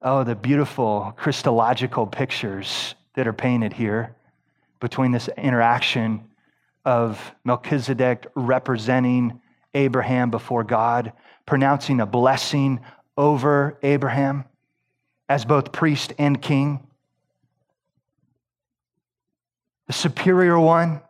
Oh, 0.00 0.22
the 0.22 0.36
beautiful 0.36 1.14
Christological 1.16 2.06
pictures 2.06 2.94
that 3.16 3.26
are 3.26 3.32
painted 3.32 3.72
here 3.72 4.14
between 4.78 5.10
this 5.10 5.28
interaction 5.36 6.28
of 6.84 7.34
Melchizedek 7.44 8.28
representing 8.36 9.40
Abraham 9.74 10.30
before 10.30 10.62
God, 10.62 11.12
pronouncing 11.44 12.00
a 12.00 12.06
blessing 12.06 12.78
over 13.16 13.80
Abraham 13.82 14.44
as 15.28 15.44
both 15.44 15.72
priest 15.72 16.12
and 16.20 16.40
king. 16.40 16.85
The 19.86 19.92
superior 19.92 20.58
one 20.58 21.00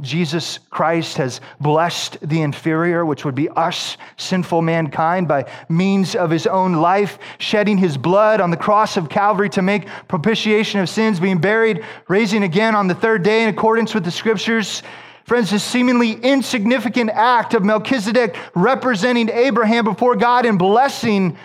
Jesus 0.00 0.60
Christ 0.70 1.16
has 1.16 1.40
blessed 1.60 2.18
the 2.22 2.42
inferior, 2.42 3.04
which 3.04 3.24
would 3.24 3.34
be 3.34 3.48
us, 3.48 3.96
sinful 4.16 4.62
mankind, 4.62 5.26
by 5.26 5.50
means 5.68 6.14
of 6.14 6.30
his 6.30 6.46
own 6.46 6.74
life, 6.74 7.18
shedding 7.38 7.78
his 7.78 7.96
blood 7.96 8.40
on 8.40 8.52
the 8.52 8.56
cross 8.56 8.96
of 8.96 9.08
Calvary 9.08 9.48
to 9.50 9.62
make 9.62 9.88
propitiation 10.06 10.78
of 10.78 10.88
sins, 10.88 11.18
being 11.18 11.38
buried, 11.38 11.84
raising 12.08 12.44
again 12.44 12.76
on 12.76 12.86
the 12.86 12.94
third 12.94 13.24
day 13.24 13.42
in 13.42 13.48
accordance 13.48 13.92
with 13.92 14.04
the 14.04 14.10
scriptures. 14.12 14.84
Friends, 15.24 15.50
this 15.50 15.64
seemingly 15.64 16.12
insignificant 16.12 17.10
act 17.10 17.54
of 17.54 17.64
Melchizedek 17.64 18.36
representing 18.54 19.28
Abraham 19.30 19.84
before 19.84 20.14
God 20.14 20.46
and 20.46 20.60
blessing 20.60 21.36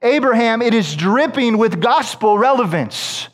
Abraham, 0.00 0.62
it 0.62 0.74
is 0.74 0.94
dripping 0.94 1.58
with 1.58 1.80
gospel 1.80 2.38
relevance. 2.38 3.28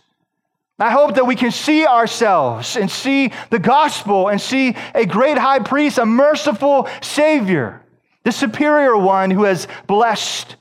I 0.78 0.90
hope 0.90 1.14
that 1.14 1.26
we 1.26 1.36
can 1.36 1.50
see 1.50 1.86
ourselves 1.86 2.76
and 2.76 2.90
see 2.90 3.32
the 3.50 3.58
gospel 3.58 4.28
and 4.28 4.40
see 4.40 4.74
a 4.94 5.06
great 5.06 5.38
high 5.38 5.60
priest, 5.60 5.98
a 5.98 6.06
merciful 6.06 6.88
Savior, 7.00 7.82
the 8.24 8.32
superior 8.32 8.96
one 8.96 9.30
who 9.30 9.44
has 9.44 9.68
blessed 9.86 10.56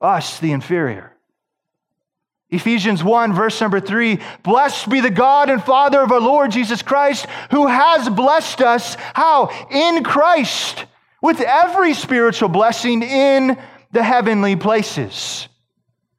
us, 0.00 0.38
the 0.38 0.52
inferior. 0.52 1.12
Ephesians 2.50 3.04
1, 3.04 3.34
verse 3.34 3.60
number 3.60 3.80
3 3.80 4.18
Blessed 4.42 4.88
be 4.88 5.00
the 5.00 5.10
God 5.10 5.50
and 5.50 5.62
Father 5.62 6.00
of 6.00 6.12
our 6.12 6.20
Lord 6.20 6.50
Jesus 6.50 6.80
Christ, 6.82 7.26
who 7.50 7.66
has 7.66 8.08
blessed 8.08 8.62
us, 8.62 8.94
how? 9.14 9.50
In 9.70 10.02
Christ, 10.02 10.86
with 11.20 11.40
every 11.40 11.92
spiritual 11.92 12.48
blessing 12.48 13.02
in 13.02 13.58
the 13.92 14.02
heavenly 14.02 14.56
places. 14.56 15.48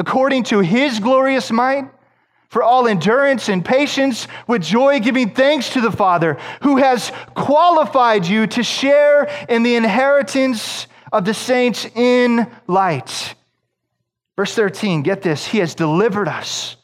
according 0.00 0.42
to 0.44 0.60
his 0.60 0.98
glorious 0.98 1.52
might, 1.52 1.84
for 2.48 2.62
all 2.62 2.88
endurance 2.88 3.50
and 3.50 3.62
patience 3.62 4.26
with 4.48 4.62
joy, 4.62 4.98
giving 4.98 5.30
thanks 5.30 5.68
to 5.74 5.80
the 5.82 5.92
Father 5.92 6.38
who 6.62 6.78
has 6.78 7.12
qualified 7.34 8.26
you 8.26 8.46
to 8.46 8.62
share 8.62 9.24
in 9.48 9.62
the 9.62 9.76
inheritance 9.76 10.86
of 11.12 11.26
the 11.26 11.34
saints 11.34 11.84
in 11.84 12.50
light. 12.66 13.34
Verse 14.36 14.54
13, 14.54 15.02
get 15.02 15.20
this, 15.20 15.46
he 15.46 15.58
has 15.58 15.74
delivered 15.74 16.28
us 16.28 16.76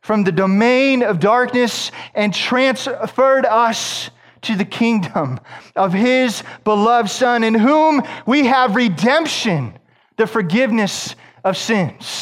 from 0.00 0.24
the 0.24 0.32
domain 0.32 1.02
of 1.02 1.20
darkness 1.20 1.92
and 2.14 2.32
transferred 2.32 3.44
us 3.44 4.10
to 4.40 4.56
the 4.56 4.64
kingdom 4.64 5.38
of 5.76 5.92
his 5.92 6.42
beloved 6.64 7.10
Son, 7.10 7.44
in 7.44 7.54
whom 7.54 8.02
we 8.24 8.46
have 8.46 8.74
redemption, 8.74 9.78
the 10.16 10.26
forgiveness 10.26 11.14
of 11.44 11.56
sins. 11.56 12.21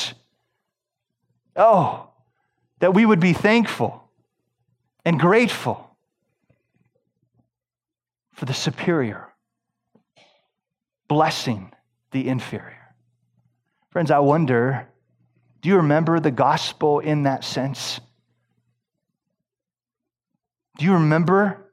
Oh, 1.61 2.09
that 2.79 2.95
we 2.95 3.05
would 3.05 3.21
be 3.21 3.35
thankful 3.35 4.03
and 5.05 5.21
grateful 5.21 5.95
for 8.33 8.47
the 8.47 8.55
superior, 8.55 9.29
blessing 11.07 11.71
the 12.13 12.27
inferior. 12.29 12.95
Friends, 13.91 14.11
I 14.11 14.21
wonder 14.21 14.89
do 15.61 15.69
you 15.69 15.77
remember 15.77 16.19
the 16.19 16.31
gospel 16.31 17.01
in 17.01 17.25
that 17.25 17.45
sense? 17.45 18.01
Do 20.79 20.87
you 20.87 20.95
remember 20.95 21.71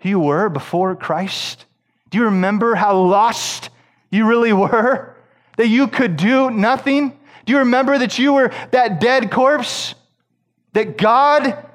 who 0.00 0.10
you 0.10 0.20
were 0.20 0.50
before 0.50 0.94
Christ? 0.94 1.64
Do 2.10 2.18
you 2.18 2.24
remember 2.24 2.74
how 2.74 3.00
lost 3.00 3.70
you 4.10 4.26
really 4.26 4.52
were? 4.52 5.16
that 5.60 5.68
you 5.68 5.88
could 5.88 6.16
do 6.16 6.50
nothing? 6.50 7.19
Do 7.50 7.54
you 7.54 7.62
remember 7.62 7.98
that 7.98 8.16
you 8.16 8.34
were 8.34 8.52
that 8.70 9.00
dead 9.00 9.32
corpse 9.32 9.96
that 10.72 10.96
God 10.96 11.66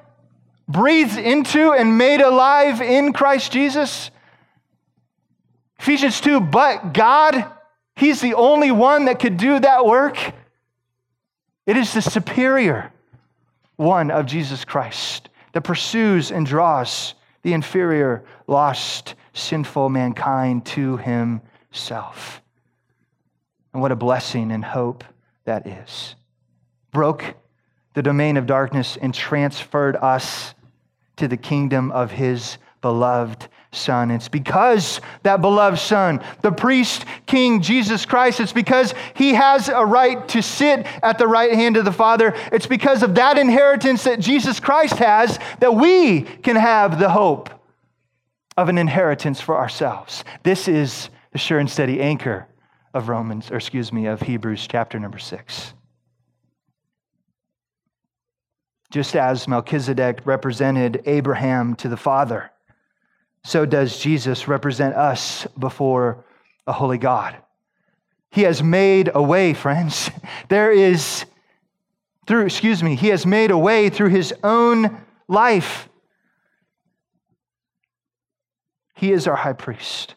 breathed 0.70 1.18
into 1.18 1.74
and 1.74 1.98
made 1.98 2.22
alive 2.22 2.80
in 2.80 3.12
Christ 3.12 3.52
Jesus? 3.52 4.10
Ephesians 5.78 6.22
2, 6.22 6.40
but 6.40 6.94
God, 6.94 7.52
He's 7.98 8.22
the 8.22 8.36
only 8.36 8.72
one 8.72 9.04
that 9.06 9.20
could 9.20 9.36
do 9.36 9.60
that 9.60 9.86
work. 9.86 10.18
It 11.66 11.76
is 11.76 11.94
the 11.94 12.02
superior 12.02 12.94
one 13.76 14.12
of 14.12 14.28
Jesus 14.28 14.64
Christ 14.64 15.28
that 15.52 15.66
pursues 15.66 16.32
and 16.32 16.46
draws 16.46 17.16
the 17.42 17.52
inferior, 17.52 18.24
lost, 18.48 19.16
sinful 19.34 19.90
mankind 19.90 20.66
to 20.68 20.96
Himself. 20.96 22.42
And 23.74 23.82
what 23.82 23.92
a 23.92 23.98
blessing 23.98 24.54
and 24.54 24.64
hope 24.64 25.04
that 25.46 25.66
is. 25.66 26.16
Broke 26.92 27.36
the 27.94 28.04
domain 28.04 28.38
of 28.38 28.46
darkness 28.46 28.98
and 29.02 29.14
transferred 29.14 29.96
us 29.96 30.54
to 31.16 31.28
the 31.28 31.38
kingdom 31.38 31.92
of 31.92 32.12
his 32.12 32.58
beloved 32.82 33.48
Son. 33.72 34.12
It's 34.12 34.30
because 34.30 35.02
that 35.24 35.42
beloved 35.42 35.80
Son, 35.80 36.22
the 36.42 36.52
priest 36.52 37.06
King 37.26 37.62
Jesus 37.62 38.06
Christ, 38.06 38.40
it's 38.40 38.54
because 38.54 38.94
he 39.16 39.34
has 39.34 39.70
a 39.70 39.86
right 39.86 40.28
to 40.30 40.42
sit 40.42 40.86
at 41.02 41.18
the 41.18 41.28
right 41.28 41.54
hand 41.54 41.78
of 41.78 41.86
the 41.86 41.92
Father. 41.92 42.34
It's 42.52 42.68
because 42.68 43.04
of 43.04 43.16
that 43.16 43.38
inheritance 43.38 44.04
that 44.04 44.20
Jesus 44.20 44.60
Christ 44.60 44.96
has 44.96 45.40
that 45.60 45.76
we 45.76 46.22
can 46.22 46.56
have 46.56 47.00
the 47.00 47.10
hope 47.10 47.50
of 48.58 48.70
an 48.70 48.78
inheritance 48.78 49.42
for 49.42 49.58
ourselves. 49.58 50.24
This 50.44 50.68
is 50.68 51.10
the 51.32 51.38
sure 51.38 51.60
and 51.60 51.70
steady 51.70 52.02
anchor 52.02 52.48
of 52.96 53.10
Romans, 53.10 53.52
or 53.52 53.58
excuse 53.58 53.92
me, 53.92 54.08
of 54.08 54.22
Hebrews 54.22 54.66
chapter 54.68 54.98
number 55.00 55.20
six. 55.20 55.74
Just 58.90 59.18
as 59.18 59.50
Melchizedek 59.50 60.22
represented 60.24 61.04
Abraham 61.06 61.76
to 61.76 61.90
the 61.90 61.98
Father, 61.98 62.50
so 63.44 63.66
does 63.66 64.00
Jesus 64.00 64.48
represent 64.48 64.96
us 64.96 65.46
before 65.60 66.26
a 66.66 66.72
holy 66.72 66.98
God. 66.98 67.36
He 68.32 68.44
has 68.44 68.64
made 68.64 69.12
a 69.14 69.22
way, 69.22 69.54
friends. 69.54 70.10
There 70.48 70.72
is, 70.72 71.26
through, 72.28 72.46
excuse 72.46 72.84
me, 72.84 72.96
he 72.96 73.08
has 73.08 73.26
made 73.26 73.52
a 73.52 73.58
way 73.58 73.90
through 73.90 74.10
his 74.10 74.34
own 74.44 75.02
life. 75.28 75.90
He 78.96 79.12
is 79.12 79.28
our 79.28 79.36
high 79.36 79.54
priest. 79.54 80.16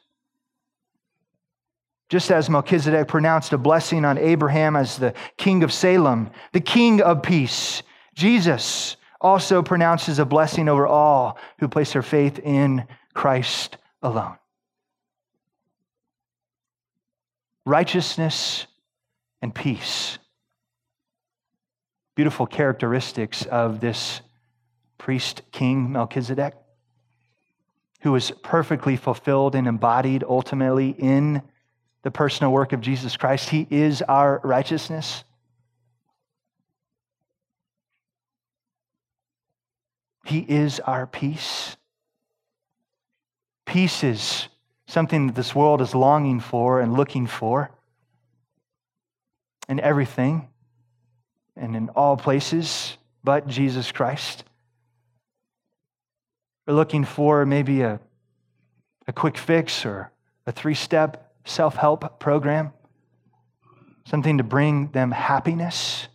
Just 2.08 2.30
as 2.30 2.48
Melchizedek 2.48 3.06
pronounced 3.06 3.52
a 3.52 3.58
blessing 3.58 4.04
on 4.04 4.16
Abraham 4.16 4.76
as 4.76 4.96
the 4.96 5.12
king 5.36 5.62
of 5.62 5.72
Salem, 5.72 6.30
the 6.52 6.60
king 6.60 7.02
of 7.02 7.22
peace, 7.22 7.82
Jesus 8.14 8.96
also 9.20 9.62
pronounces 9.62 10.18
a 10.18 10.24
blessing 10.24 10.68
over 10.68 10.86
all 10.86 11.38
who 11.58 11.68
place 11.68 11.92
their 11.92 12.02
faith 12.02 12.38
in 12.38 12.86
Christ 13.12 13.76
alone. 14.02 14.36
Righteousness 17.66 18.66
and 19.42 19.54
peace. 19.54 20.18
Beautiful 22.16 22.46
characteristics 22.46 23.44
of 23.44 23.80
this 23.80 24.22
priest 24.96 25.42
king 25.52 25.92
Melchizedek, 25.92 26.54
who 28.00 28.12
was 28.12 28.30
perfectly 28.42 28.96
fulfilled 28.96 29.54
and 29.54 29.68
embodied 29.68 30.24
ultimately 30.26 30.90
in 30.98 31.42
the 32.02 32.10
personal 32.10 32.52
work 32.52 32.72
of 32.72 32.80
Jesus 32.80 33.16
Christ. 33.16 33.48
He 33.48 33.66
is 33.70 34.02
our 34.02 34.40
righteousness. 34.44 35.24
He 40.24 40.40
is 40.40 40.80
our 40.80 41.06
peace. 41.06 41.76
Peace 43.64 44.04
is 44.04 44.48
something 44.86 45.28
that 45.28 45.36
this 45.36 45.54
world 45.54 45.80
is 45.80 45.94
longing 45.94 46.40
for 46.40 46.80
and 46.80 46.94
looking 46.94 47.26
for 47.26 47.70
in 49.68 49.80
everything 49.80 50.48
and 51.56 51.76
in 51.76 51.88
all 51.90 52.16
places 52.16 52.96
but 53.24 53.46
Jesus 53.46 53.92
Christ. 53.92 54.44
We're 56.66 56.74
looking 56.74 57.04
for 57.04 57.44
maybe 57.44 57.80
a, 57.82 58.00
a 59.06 59.12
quick 59.12 59.36
fix 59.38 59.84
or 59.84 60.12
a 60.46 60.52
three 60.52 60.74
step 60.74 61.27
self 61.48 61.76
help 61.76 62.20
program, 62.20 62.72
something 64.06 64.38
to 64.38 64.44
bring 64.44 64.88
them 64.92 65.10
happiness. 65.10 66.08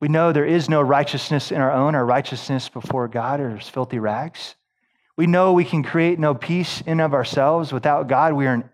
We 0.00 0.08
know 0.08 0.32
there 0.32 0.44
is 0.44 0.68
no 0.68 0.82
righteousness 0.82 1.50
in 1.50 1.60
our 1.60 1.72
own. 1.72 1.94
Our 1.94 2.04
righteousness 2.04 2.68
before 2.68 3.08
God 3.08 3.40
is 3.40 3.68
filthy 3.68 3.98
rags. 3.98 4.54
We 5.16 5.26
know 5.26 5.52
we 5.52 5.64
can 5.64 5.82
create 5.82 6.18
no 6.18 6.34
peace 6.34 6.82
in 6.82 7.00
of 7.00 7.14
ourselves. 7.14 7.72
Without 7.72 8.08
God, 8.08 8.34
we 8.34 8.46
are 8.46 8.70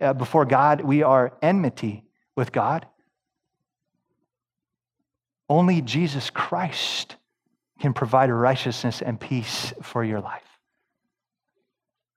uh, 0.00 0.12
before 0.14 0.44
God, 0.44 0.80
we 0.80 1.02
are 1.02 1.36
enmity 1.42 2.04
with 2.36 2.52
God. 2.52 2.86
Only 5.48 5.82
Jesus 5.82 6.30
Christ 6.30 7.16
can 7.80 7.92
provide 7.92 8.30
righteousness 8.30 9.02
and 9.02 9.20
peace 9.20 9.72
for 9.82 10.04
your 10.04 10.20
life. 10.20 10.49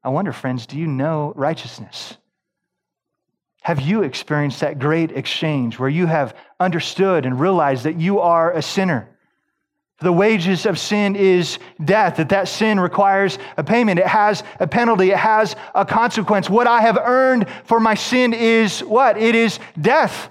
I 0.04 0.10
wonder, 0.10 0.34
friends, 0.34 0.66
do 0.66 0.78
you 0.78 0.88
know 0.88 1.32
righteousness? 1.36 2.18
Have 3.62 3.80
you 3.80 4.04
experienced 4.04 4.60
that 4.60 4.80
great 4.80 5.12
exchange 5.12 5.80
where 5.80 5.89
you 5.89 6.06
have 6.06 6.36
understood 6.60 7.26
and 7.26 7.39
realized 7.39 7.86
that 7.86 7.98
you 8.00 8.20
are 8.20 8.52
a 8.52 8.62
sinner? 8.62 9.10
The 10.00 10.12
wages 10.12 10.66
of 10.66 10.78
sin 10.78 11.16
is 11.16 11.60
death, 11.84 12.18
that 12.18 12.30
that 12.30 12.50
sin 12.50 12.78
requires 12.78 13.39
a 13.56 13.63
payment. 13.63 14.00
It 14.00 14.08
has 14.08 14.44
a 14.60 14.68
penalty, 14.68 15.12
it 15.12 15.18
has 15.18 15.56
a 15.74 15.86
consequence. 15.86 16.50
What 16.50 16.68
I 16.68 16.82
have 16.82 16.98
earned 16.98 17.48
for 17.63 17.80
my 17.80 17.94
sin 17.94 18.34
is 18.34 18.82
what? 18.82 19.18
It 19.18 19.34
is 19.34 19.60
death. 19.80 20.30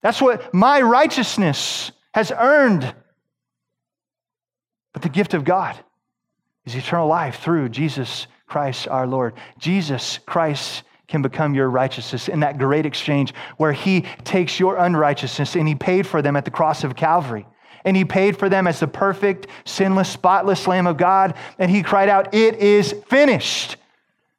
That's 0.00 0.22
what 0.22 0.54
my 0.54 0.80
righteousness 0.80 1.90
has 2.14 2.30
earned. 2.30 2.94
But 4.92 5.02
the 5.02 5.08
gift 5.08 5.34
of 5.34 5.44
God 5.44 5.76
is 6.68 6.84
eternal 6.84 7.08
life 7.08 7.40
through 7.40 7.70
Jesus 7.70 8.26
Christ 8.46 8.88
our 8.88 9.06
Lord. 9.06 9.34
Jesus 9.58 10.18
Christ 10.26 10.82
can 11.06 11.22
become 11.22 11.54
your 11.54 11.70
righteousness 11.70 12.28
in 12.28 12.40
that 12.40 12.58
great 12.58 12.84
exchange 12.84 13.32
where 13.56 13.72
he 13.72 14.02
takes 14.24 14.60
your 14.60 14.76
unrighteousness 14.76 15.56
and 15.56 15.66
he 15.66 15.74
paid 15.74 16.06
for 16.06 16.20
them 16.20 16.36
at 16.36 16.44
the 16.44 16.50
cross 16.50 16.84
of 16.84 16.94
Calvary. 16.94 17.46
And 17.84 17.96
he 17.96 18.04
paid 18.04 18.36
for 18.36 18.50
them 18.50 18.66
as 18.66 18.80
the 18.80 18.86
perfect, 18.86 19.46
sinless, 19.64 20.10
spotless 20.10 20.66
Lamb 20.66 20.86
of 20.86 20.98
God. 20.98 21.34
And 21.58 21.70
he 21.70 21.82
cried 21.82 22.10
out, 22.10 22.34
It 22.34 22.56
is 22.56 22.92
finished. 23.08 23.76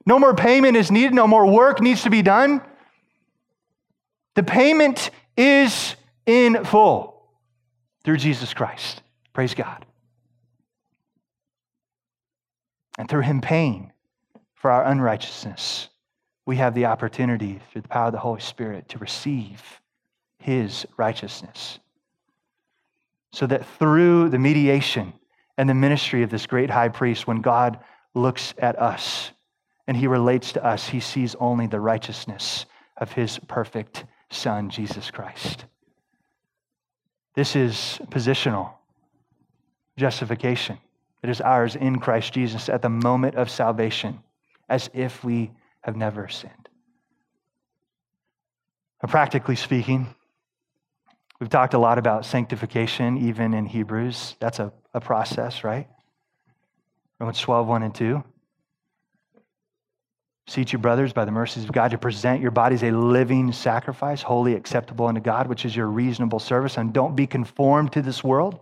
No 0.05 0.19
more 0.19 0.35
payment 0.35 0.77
is 0.77 0.91
needed, 0.91 1.13
no 1.13 1.25
more 1.25 1.47
work 1.47 1.81
needs 1.81 2.03
to 2.03 2.09
be 2.09 2.21
done. 2.21 2.61
The 4.35 4.43
payment 4.43 5.09
is 5.35 5.95
in 6.25 6.63
full 6.63 7.23
through 8.03 8.17
Jesus 8.17 8.53
Christ. 8.53 9.01
Praise 9.33 9.55
God. 9.55 9.85
And 12.99 13.07
through 13.07 13.21
him 13.21 13.39
paying 13.39 13.93
for 14.55 14.69
our 14.69 14.83
unrighteousness, 14.83 15.87
we 16.45 16.57
have 16.57 16.75
the 16.75 16.85
opportunity 16.85 17.61
through 17.71 17.83
the 17.83 17.87
power 17.87 18.07
of 18.07 18.11
the 18.11 18.19
Holy 18.19 18.41
Spirit 18.41 18.89
to 18.89 18.97
receive 18.97 19.79
his 20.37 20.85
righteousness. 20.97 21.79
So 23.31 23.47
that 23.47 23.65
through 23.77 24.29
the 24.29 24.37
mediation 24.37 25.13
and 25.57 25.69
the 25.69 25.73
ministry 25.73 26.23
of 26.23 26.29
this 26.29 26.45
great 26.45 26.69
high 26.69 26.89
priest, 26.89 27.25
when 27.25 27.39
God 27.39 27.79
looks 28.15 28.53
at 28.57 28.77
us 28.77 29.31
and 29.87 29.95
he 29.95 30.07
relates 30.07 30.51
to 30.53 30.65
us, 30.65 30.89
he 30.89 30.99
sees 30.99 31.35
only 31.35 31.67
the 31.67 31.79
righteousness 31.79 32.65
of 32.97 33.13
his 33.13 33.39
perfect 33.47 34.03
Son, 34.29 34.69
Jesus 34.69 35.09
Christ. 35.09 35.63
This 37.33 37.55
is 37.55 37.99
positional 38.09 38.73
justification. 39.95 40.79
It 41.21 41.29
is 41.29 41.41
ours 41.41 41.75
in 41.75 41.99
Christ 41.99 42.33
Jesus 42.33 42.69
at 42.69 42.81
the 42.81 42.89
moment 42.89 43.35
of 43.35 43.49
salvation, 43.49 44.19
as 44.69 44.89
if 44.93 45.23
we 45.23 45.51
have 45.81 45.95
never 45.95 46.27
sinned. 46.29 46.69
But 49.01 49.09
practically 49.09 49.55
speaking, 49.55 50.13
we've 51.39 51.49
talked 51.49 51.73
a 51.73 51.79
lot 51.79 51.97
about 51.97 52.25
sanctification, 52.25 53.17
even 53.17 53.53
in 53.53 53.65
Hebrews. 53.65 54.35
That's 54.39 54.59
a, 54.59 54.71
a 54.93 55.01
process, 55.01 55.63
right? 55.63 55.87
Romans 57.19 57.39
12, 57.39 57.67
1 57.67 57.83
and 57.83 57.95
2. 57.95 58.23
Seek 60.47 60.73
you, 60.73 60.79
brothers, 60.79 61.13
by 61.13 61.25
the 61.25 61.31
mercies 61.31 61.63
of 61.63 61.71
God, 61.71 61.91
to 61.91 61.97
present 61.97 62.41
your 62.41 62.51
bodies 62.51 62.81
a 62.81 62.91
living 62.91 63.51
sacrifice, 63.51 64.21
holy, 64.21 64.55
acceptable 64.55 65.05
unto 65.05 65.21
God, 65.21 65.47
which 65.47 65.63
is 65.63 65.75
your 65.75 65.85
reasonable 65.85 66.39
service. 66.39 66.77
And 66.77 66.91
don't 66.91 67.15
be 67.15 67.27
conformed 67.27 67.91
to 67.93 68.01
this 68.01 68.23
world 68.23 68.59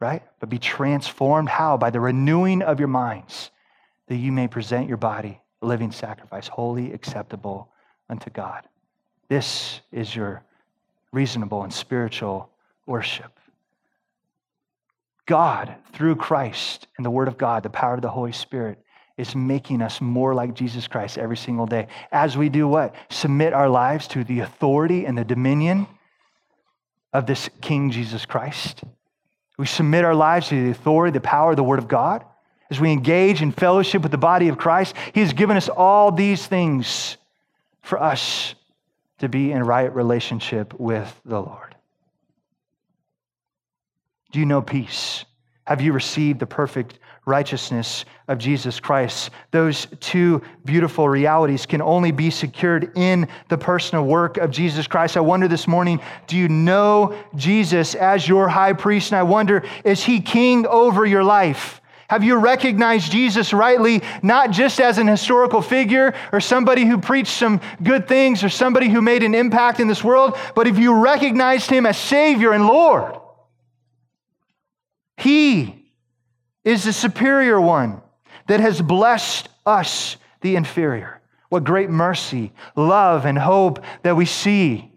right? 0.00 0.22
But 0.40 0.48
be 0.48 0.58
transformed. 0.58 1.48
How? 1.48 1.76
By 1.76 1.90
the 1.90 2.00
renewing 2.00 2.62
of 2.62 2.78
your 2.78 2.88
minds, 2.88 3.50
that 4.06 4.16
you 4.16 4.32
may 4.32 4.48
present 4.48 4.88
your 4.88 4.96
body 4.96 5.40
a 5.60 5.66
living 5.66 5.90
sacrifice, 5.90 6.48
holy, 6.48 6.92
acceptable 6.92 7.68
unto 8.08 8.30
God. 8.30 8.62
This 9.28 9.80
is 9.92 10.14
your 10.14 10.42
reasonable 11.12 11.62
and 11.62 11.72
spiritual 11.72 12.50
worship. 12.86 13.32
God, 15.26 15.74
through 15.92 16.16
Christ 16.16 16.86
and 16.96 17.04
the 17.04 17.10
Word 17.10 17.28
of 17.28 17.36
God, 17.36 17.62
the 17.62 17.70
power 17.70 17.94
of 17.94 18.02
the 18.02 18.08
Holy 18.08 18.32
Spirit, 18.32 18.78
is 19.18 19.34
making 19.34 19.82
us 19.82 20.00
more 20.00 20.32
like 20.32 20.54
Jesus 20.54 20.86
Christ 20.86 21.18
every 21.18 21.36
single 21.36 21.66
day. 21.66 21.88
As 22.12 22.36
we 22.36 22.48
do 22.48 22.68
what? 22.68 22.94
Submit 23.10 23.52
our 23.52 23.68
lives 23.68 24.06
to 24.08 24.24
the 24.24 24.40
authority 24.40 25.04
and 25.04 25.18
the 25.18 25.24
dominion 25.24 25.86
of 27.12 27.26
this 27.26 27.50
King 27.60 27.90
Jesus 27.90 28.24
Christ. 28.24 28.84
We 29.58 29.66
submit 29.66 30.04
our 30.04 30.14
lives 30.14 30.48
to 30.48 30.64
the 30.64 30.70
authority, 30.70 31.12
the 31.12 31.20
power, 31.20 31.54
the 31.54 31.64
Word 31.64 31.80
of 31.80 31.88
God. 31.88 32.24
As 32.70 32.80
we 32.80 32.92
engage 32.92 33.42
in 33.42 33.50
fellowship 33.50 34.02
with 34.02 34.12
the 34.12 34.18
body 34.18 34.48
of 34.48 34.56
Christ, 34.56 34.94
He 35.12 35.20
has 35.20 35.32
given 35.32 35.56
us 35.56 35.68
all 35.68 36.12
these 36.12 36.46
things 36.46 37.16
for 37.82 38.00
us 38.00 38.54
to 39.18 39.28
be 39.28 39.50
in 39.50 39.64
right 39.64 39.92
relationship 39.92 40.78
with 40.78 41.20
the 41.24 41.40
Lord. 41.40 41.74
Do 44.30 44.38
you 44.38 44.46
know 44.46 44.62
peace? 44.62 45.24
Have 45.66 45.80
you 45.80 45.92
received 45.92 46.38
the 46.38 46.46
perfect 46.46 46.98
righteousness 47.28 48.04
of 48.26 48.38
Jesus 48.38 48.80
Christ? 48.80 49.30
Those 49.52 49.86
two 50.00 50.42
beautiful 50.64 51.08
realities 51.08 51.66
can 51.66 51.80
only 51.80 52.10
be 52.10 52.30
secured 52.30 52.96
in 52.96 53.28
the 53.48 53.58
personal 53.58 54.04
work 54.04 54.36
of 54.38 54.50
Jesus 54.50 54.88
Christ. 54.88 55.16
I 55.16 55.20
wonder 55.20 55.46
this 55.46 55.68
morning, 55.68 56.00
do 56.26 56.36
you 56.36 56.48
know 56.48 57.16
Jesus 57.36 57.94
as 57.94 58.26
your 58.26 58.48
high 58.48 58.72
priest? 58.72 59.12
And 59.12 59.18
I 59.18 59.22
wonder, 59.22 59.64
is 59.84 60.02
he 60.02 60.20
king 60.20 60.66
over 60.66 61.06
your 61.06 61.22
life? 61.22 61.80
Have 62.08 62.24
you 62.24 62.36
recognized 62.36 63.12
Jesus 63.12 63.52
rightly, 63.52 64.02
not 64.22 64.50
just 64.50 64.80
as 64.80 64.96
an 64.96 65.06
historical 65.06 65.60
figure 65.60 66.14
or 66.32 66.40
somebody 66.40 66.86
who 66.86 66.96
preached 66.96 67.34
some 67.34 67.60
good 67.82 68.08
things 68.08 68.42
or 68.42 68.48
somebody 68.48 68.88
who 68.88 69.02
made 69.02 69.22
an 69.22 69.34
impact 69.34 69.78
in 69.78 69.88
this 69.88 70.02
world, 70.02 70.38
but 70.54 70.66
have 70.66 70.78
you 70.78 70.94
recognized 70.94 71.68
him 71.68 71.84
as 71.84 71.98
Savior 71.98 72.52
and 72.52 72.66
Lord? 72.66 73.14
He 75.18 75.77
is 76.64 76.84
the 76.84 76.92
superior 76.92 77.60
one 77.60 78.02
that 78.46 78.60
has 78.60 78.80
blessed 78.80 79.48
us, 79.64 80.16
the 80.40 80.56
inferior. 80.56 81.20
What 81.48 81.64
great 81.64 81.90
mercy, 81.90 82.52
love, 82.76 83.24
and 83.24 83.38
hope 83.38 83.82
that 84.02 84.16
we 84.16 84.26
see 84.26 84.92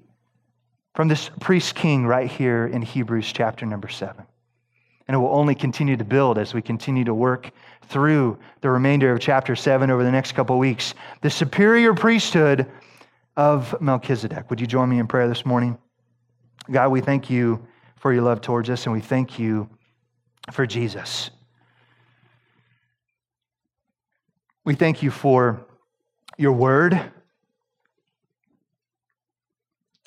from 0.95 1.07
this 1.07 1.29
priest 1.39 1.75
king 1.75 2.05
right 2.05 2.29
here 2.29 2.67
in 2.67 2.81
Hebrews 2.81 3.31
chapter 3.31 3.65
number 3.65 3.87
seven. 3.87 4.25
And 5.07 5.15
it 5.15 5.17
will 5.17 5.35
only 5.35 5.55
continue 5.55 5.97
to 5.97 6.03
build 6.03 6.37
as 6.37 6.53
we 6.53 6.61
continue 6.61 7.03
to 7.05 7.13
work 7.13 7.51
through 7.87 8.37
the 8.61 8.69
remainder 8.69 9.11
of 9.11 9.19
chapter 9.19 9.55
seven 9.55 9.89
over 9.89 10.03
the 10.03 10.11
next 10.11 10.33
couple 10.33 10.57
weeks. 10.57 10.93
The 11.21 11.29
superior 11.29 11.93
priesthood 11.93 12.69
of 13.37 13.79
Melchizedek. 13.81 14.49
Would 14.49 14.61
you 14.61 14.67
join 14.67 14.89
me 14.89 14.99
in 14.99 15.07
prayer 15.07 15.27
this 15.27 15.45
morning? 15.45 15.77
God, 16.69 16.89
we 16.89 17.01
thank 17.01 17.29
you 17.29 17.65
for 17.97 18.13
your 18.13 18.23
love 18.23 18.41
towards 18.41 18.69
us, 18.69 18.85
and 18.85 18.93
we 18.93 19.01
thank 19.01 19.39
you 19.39 19.69
for 20.51 20.65
Jesus. 20.65 21.29
We 24.63 24.75
thank 24.75 25.01
you 25.01 25.11
for 25.11 25.65
your 26.37 26.53
word 26.53 26.99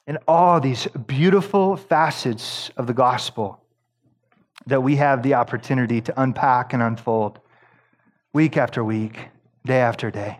and 0.06 0.18
all 0.28 0.60
these 0.60 0.86
beautiful 1.06 1.76
facets 1.76 2.70
of 2.76 2.86
the 2.86 2.94
gospel 2.94 3.60
that 4.66 4.82
we 4.82 4.96
have 4.96 5.22
the 5.22 5.34
opportunity 5.34 6.00
to 6.00 6.20
unpack 6.20 6.72
and 6.72 6.82
unfold 6.82 7.40
week 8.32 8.56
after 8.56 8.84
week, 8.84 9.28
day 9.64 9.80
after 9.80 10.10
day. 10.10 10.38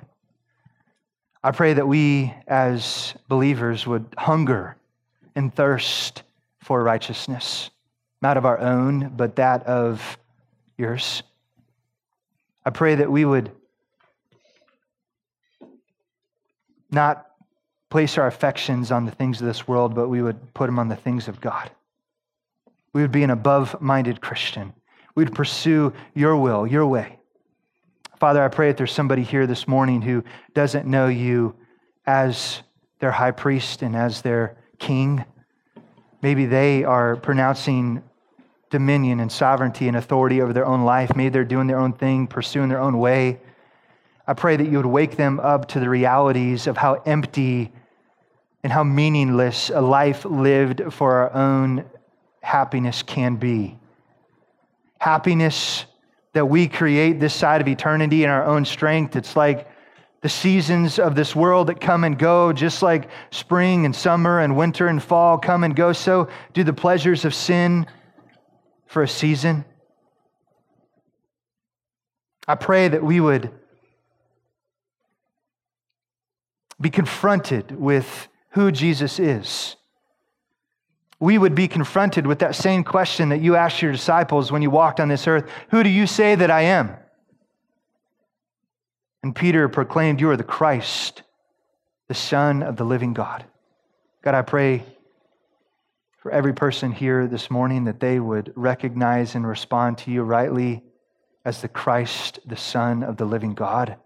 I 1.42 1.50
pray 1.50 1.74
that 1.74 1.86
we 1.86 2.32
as 2.46 3.14
believers 3.28 3.86
would 3.86 4.06
hunger 4.16 4.76
and 5.34 5.54
thirst 5.54 6.22
for 6.60 6.82
righteousness 6.82 7.70
not 8.24 8.38
of 8.38 8.46
our 8.46 8.58
own, 8.58 9.12
but 9.14 9.36
that 9.36 9.66
of 9.66 10.16
yours. 10.78 11.22
I 12.64 12.70
pray 12.70 12.94
that 12.94 13.12
we 13.12 13.26
would 13.26 13.52
not 16.95 17.26
place 17.90 18.16
our 18.18 18.26
affections 18.26 18.90
on 18.90 19.05
the 19.05 19.12
things 19.12 19.40
of 19.40 19.47
this 19.47 19.68
world, 19.68 19.95
but 19.95 20.09
we 20.09 20.22
would 20.22 20.55
put 20.55 20.66
them 20.66 20.78
on 20.78 20.88
the 20.88 20.97
things 20.97 21.28
of 21.28 21.40
God. 21.40 21.70
We 22.92 23.03
would 23.03 23.12
be 23.12 23.22
an 23.22 23.30
above 23.30 23.80
minded 23.80 24.20
Christian. 24.20 24.72
We'd 25.14 25.34
pursue 25.34 25.92
your 26.14 26.36
will, 26.36 26.66
your 26.66 26.86
way. 26.86 27.18
Father, 28.18 28.42
I 28.42 28.49
pray 28.49 28.68
that 28.68 28.76
there's 28.76 28.92
somebody 28.92 29.22
here 29.22 29.47
this 29.47 29.68
morning 29.68 30.01
who 30.01 30.24
doesn't 30.55 30.86
know 30.86 31.09
you 31.09 31.55
as 32.07 32.62
their 33.01 33.12
high 33.12 33.32
priest 33.32 33.82
and 33.82 33.95
as 33.95 34.22
their 34.22 34.57
king. 34.78 35.24
Maybe 36.22 36.47
they 36.47 36.84
are 36.84 37.16
pronouncing 37.16 38.03
dominion 38.70 39.20
and 39.20 39.30
sovereignty 39.30 39.88
and 39.88 39.97
authority 39.97 40.40
over 40.40 40.53
their 40.53 40.66
own 40.66 40.84
life. 40.84 41.14
Maybe 41.14 41.28
they're 41.28 41.45
doing 41.45 41.66
their 41.66 41.78
own 41.78 41.92
thing, 41.92 42.26
pursuing 42.26 42.68
their 42.68 42.80
own 42.80 42.99
way. 42.99 43.40
I 44.27 44.33
pray 44.35 44.57
that 44.57 44.66
you 44.66 44.79
would 44.79 44.87
wake 44.87 45.16
them 45.16 45.39
up 45.41 45.68
to 45.68 45.81
the 45.81 45.89
realities 45.89 46.66
of 46.66 46.77
how 46.77 46.95
empty 47.07 47.72
and 48.62 48.72
how 48.72 48.83
meaningless 48.83 49.70
a 49.70 49.81
life 49.81 50.25
lived 50.25 50.93
for 50.93 51.12
our 51.12 51.33
own 51.35 51.85
happiness 52.41 53.03
can 53.03 53.37
be. 53.37 53.79
Happiness 54.99 55.85
that 56.33 56.47
we 56.47 56.66
create 56.66 57.20
this 57.20 57.35
side 57.35 57.61
of 57.61 57.68
eternity 57.68 58.25
in 58.25 58.31
our 58.31 58.45
own 58.45 58.64
strength. 58.64 59.16
It's 59.16 59.37
like 59.37 59.68
the 60.22 60.31
seasons 60.31 60.99
of 60.99 61.14
this 61.14 61.37
world 61.37 61.66
that 61.66 61.81
come 61.81 62.03
and 62.03 62.18
go, 62.18 62.51
just 62.55 62.83
like 62.83 63.11
spring 63.31 63.85
and 63.85 63.95
summer 63.95 64.41
and 64.41 64.57
winter 64.57 64.89
and 64.89 65.03
fall 65.03 65.37
come 65.37 65.64
and 65.64 65.77
go, 65.77 65.93
so 65.93 66.29
do 66.55 66.64
the 66.64 66.72
pleasures 66.72 67.27
of 67.27 67.35
sin 67.35 67.87
for 68.87 69.03
a 69.03 69.09
season. 69.09 69.66
I 72.49 72.55
pray 72.55 72.89
that 72.89 73.03
we 73.03 73.20
would 73.20 73.51
be 76.81 76.91
confronted 76.91 77.70
with 77.72 78.29
who 78.51 78.70
Jesus 78.72 79.18
is. 79.18 79.77
We 81.20 81.39
would 81.39 81.55
be 81.55 81.68
confronted 81.68 82.27
with 82.27 82.41
that 82.41 82.55
same 82.55 82.85
question 82.85 83.29
that 83.31 83.41
you 83.41 83.57
asked 83.57 83.81
your 83.81 83.93
disciples 83.93 84.51
when 84.51 84.62
you 84.62 84.70
walked 84.70 85.01
on 85.01 85.09
this 85.09 85.27
earth 85.27 85.49
Who 85.70 85.83
do 85.83 85.89
you 85.89 86.07
say 86.07 86.35
that 86.35 86.51
I 86.51 86.62
am? 86.62 86.97
And 89.22 89.35
Peter 89.35 89.68
proclaimed, 89.68 90.20
You 90.20 90.31
are 90.31 90.37
the 90.37 90.45
Christ, 90.45 91.22
the 92.09 92.14
Son 92.14 92.62
of 92.62 92.77
the 92.77 92.85
living 92.85 93.14
God. 93.14 93.45
God, 94.22 94.35
I 94.35 94.43
pray 94.43 94.85
for 96.18 96.31
every 96.31 96.53
person 96.53 96.93
here 96.93 97.27
this 97.27 97.51
morning 97.51 97.85
that 97.85 98.01
they 98.01 98.18
would 98.18 98.53
recognize 98.57 99.35
and 99.35 99.47
respond 99.47 99.99
to 99.99 100.11
you 100.11 100.22
rightly 100.22 100.83
as 101.45 101.61
the 101.61 101.68
Christ, 101.68 102.39
the 102.47 102.57
Son 102.57 103.03
of 103.03 103.16
the 103.16 103.25
living 103.25 103.55
God. 103.55 103.97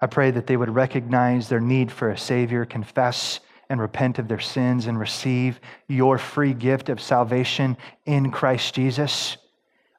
I 0.00 0.06
pray 0.06 0.30
that 0.30 0.46
they 0.46 0.56
would 0.56 0.74
recognize 0.74 1.48
their 1.48 1.60
need 1.60 1.90
for 1.90 2.10
a 2.10 2.18
Savior, 2.18 2.64
confess 2.64 3.40
and 3.68 3.80
repent 3.80 4.18
of 4.18 4.28
their 4.28 4.40
sins, 4.40 4.86
and 4.86 4.98
receive 4.98 5.58
your 5.88 6.18
free 6.18 6.52
gift 6.52 6.88
of 6.88 7.00
salvation 7.00 7.76
in 8.04 8.30
Christ 8.30 8.74
Jesus. 8.74 9.36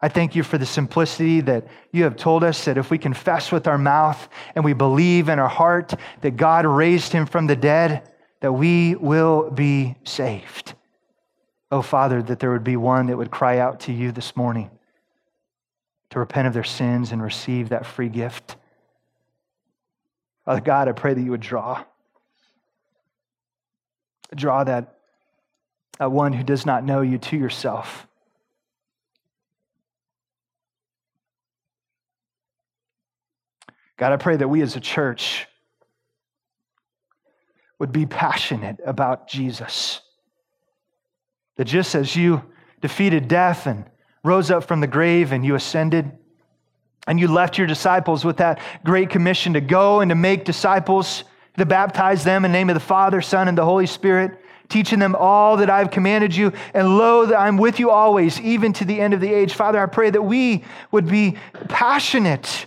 I 0.02 0.10
thank 0.10 0.36
you 0.36 0.44
for 0.44 0.58
the 0.58 0.66
simplicity 0.66 1.42
that 1.42 1.68
you 1.92 2.04
have 2.04 2.16
told 2.16 2.44
us 2.44 2.66
that 2.66 2.78
if 2.78 2.92
we 2.92 2.98
confess 2.98 3.52
with 3.52 3.68
our 3.68 3.78
mouth 3.78 4.30
and 4.54 4.64
we 4.64 4.74
believe 4.74 5.30
in 5.30 5.40
our 5.40 5.50
heart 5.50 5.94
that 6.22 6.38
God 6.38 6.66
raised 6.66 7.12
him 7.12 7.26
from 7.26 7.48
the 7.48 7.56
dead, 7.56 8.08
that 8.42 8.52
we 8.52 8.94
will 8.96 9.50
be 9.50 9.96
saved. 10.04 10.76
Oh, 11.72 11.82
Father, 11.82 12.22
that 12.22 12.40
there 12.40 12.52
would 12.52 12.64
be 12.64 12.78
one 12.78 13.08
that 13.08 13.18
would 13.18 13.32
cry 13.32 13.58
out 13.58 13.80
to 13.82 13.92
you 13.92 14.12
this 14.12 14.36
morning 14.36 14.70
to 16.12 16.20
repent 16.20 16.48
of 16.48 16.54
their 16.54 16.64
sins 16.64 17.12
and 17.12 17.24
receive 17.24 17.70
that 17.70 17.86
free 17.86 18.10
gift. 18.10 18.58
Father 20.46 20.62
God, 20.62 20.88
I 20.88 20.92
pray 20.92 21.14
that 21.14 21.22
you 21.22 21.32
would 21.32 21.42
draw. 21.42 21.84
Draw 24.36 24.64
that, 24.66 25.00
that 25.98 26.12
one 26.12 26.34
who 26.34 26.44
does 26.44 26.66
not 26.66 26.84
know 26.84 27.02
you 27.02 27.18
to 27.18 27.38
yourself. 27.38 28.08
God, 33.98 34.12
I 34.12 34.18
pray 34.18 34.36
that 34.36 34.48
we 34.48 34.62
as 34.62 34.76
a 34.76 34.80
church 34.80 35.48
would 37.80 37.92
be 37.92 38.06
passionate 38.06 38.78
about 38.86 39.28
Jesus. 39.28 40.02
That 41.56 41.66
just 41.66 41.96
as 41.96 42.16
you 42.16 42.44
defeated 42.82 43.28
death 43.28 43.66
and 43.66 43.86
rose 44.24 44.52
up 44.52 44.66
from 44.66 44.82
the 44.82 44.88
grave 44.88 45.32
and 45.32 45.46
you 45.46 45.56
ascended, 45.56 46.12
and 47.08 47.20
you 47.20 47.28
left 47.28 47.58
your 47.58 47.68
disciples 47.68 48.26
with 48.26 48.38
that 48.38 48.60
great 48.84 49.10
commission 49.10 49.54
to 49.54 49.62
go 49.62 50.02
and 50.02 50.10
to 50.10 50.16
make 50.16 50.46
disciples, 50.46 51.24
to 51.58 51.66
baptize 51.66 52.24
them 52.24 52.46
in 52.46 52.52
the 52.52 52.58
name 52.58 52.70
of 52.70 52.74
the 52.74 52.80
Father, 52.80 53.22
Son, 53.22 53.48
and 53.48 53.58
the 53.58 53.66
Holy 53.66 53.86
Spirit, 53.86 54.40
teaching 54.70 55.00
them 55.00 55.16
all 55.16 55.58
that 55.58 55.70
I've 55.70 55.92
commanded 55.92 56.36
you. 56.36 56.52
And 56.74 56.98
lo, 56.98 57.28
that 57.28 57.40
I'm 57.40 57.58
with 57.58 57.80
you 57.80 57.92
always, 57.92 58.42
even 58.42 58.74
to 58.74 58.86
the 58.86 59.00
end 59.00 59.14
of 59.14 59.22
the 59.22 59.32
age. 59.32 59.54
Father, 59.54 59.80
I 59.80 59.86
pray 59.86 60.10
that 60.10 60.22
we 60.22 60.64
would 60.92 61.08
be 61.08 61.38
passionate 61.70 62.66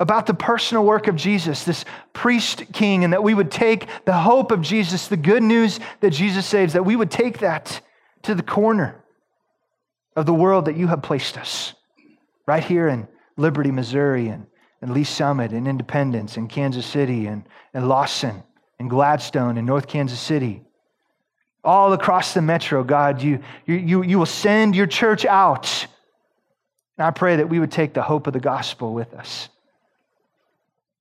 about 0.00 0.26
the 0.26 0.34
personal 0.34 0.84
work 0.84 1.08
of 1.08 1.16
Jesus, 1.16 1.64
this 1.64 1.84
priest 2.12 2.72
king, 2.72 3.04
and 3.04 3.12
that 3.12 3.22
we 3.22 3.34
would 3.34 3.50
take 3.50 3.86
the 4.04 4.12
hope 4.12 4.52
of 4.52 4.60
Jesus, 4.60 5.08
the 5.08 5.16
good 5.16 5.42
news 5.42 5.80
that 6.00 6.10
Jesus 6.10 6.46
saves, 6.46 6.72
that 6.74 6.84
we 6.84 6.94
would 6.94 7.10
take 7.10 7.38
that 7.38 7.80
to 8.22 8.34
the 8.34 8.42
corner 8.42 9.02
of 10.14 10.26
the 10.26 10.34
world 10.34 10.66
that 10.66 10.76
you 10.76 10.86
have 10.88 11.02
placed 11.02 11.36
us, 11.38 11.74
right 12.48 12.64
here 12.64 12.88
in 12.88 13.06
Liberty, 13.36 13.70
Missouri, 13.70 14.28
and, 14.28 14.46
and 14.80 14.94
Lee's 14.94 15.10
Summit, 15.10 15.52
and 15.52 15.68
Independence, 15.68 16.38
and 16.38 16.48
Kansas 16.48 16.86
City, 16.86 17.26
and, 17.26 17.44
and 17.74 17.90
Lawson, 17.90 18.42
and 18.78 18.88
Gladstone, 18.88 19.58
and 19.58 19.66
North 19.66 19.86
Kansas 19.86 20.18
City. 20.18 20.62
All 21.62 21.92
across 21.92 22.32
the 22.32 22.40
metro, 22.40 22.82
God, 22.82 23.20
you, 23.20 23.40
you, 23.66 24.02
you 24.02 24.18
will 24.18 24.24
send 24.24 24.74
your 24.74 24.86
church 24.86 25.26
out. 25.26 25.86
And 26.96 27.06
I 27.06 27.10
pray 27.10 27.36
that 27.36 27.50
we 27.50 27.60
would 27.60 27.70
take 27.70 27.92
the 27.92 28.02
hope 28.02 28.26
of 28.26 28.32
the 28.32 28.40
gospel 28.40 28.94
with 28.94 29.12
us 29.12 29.50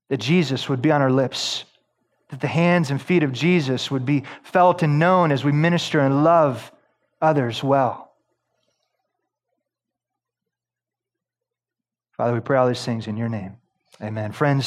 that 0.09 0.17
Jesus 0.17 0.69
would 0.69 0.81
be 0.81 0.91
on 0.91 1.01
our 1.01 1.11
lips, 1.11 1.65
that 2.29 2.39
the 2.39 2.47
hands 2.47 2.91
and 2.91 3.01
feet 3.01 3.23
of 3.23 3.31
Jesus 3.31 3.91
would 3.91 4.05
be 4.05 4.23
felt 4.43 4.83
and 4.83 4.99
known 4.99 5.31
as 5.31 5.43
we 5.43 5.51
minister 5.51 5.99
and 5.99 6.23
love 6.23 6.71
others 7.21 7.63
well. 7.63 8.06
Father, 12.17 12.33
we 12.33 12.39
pray 12.39 12.57
all 12.57 12.67
these 12.67 12.83
things 12.83 13.07
in 13.07 13.15
your 13.15 13.29
name. 13.29 13.57
Amen. 14.01 14.31
Friends, 14.31 14.55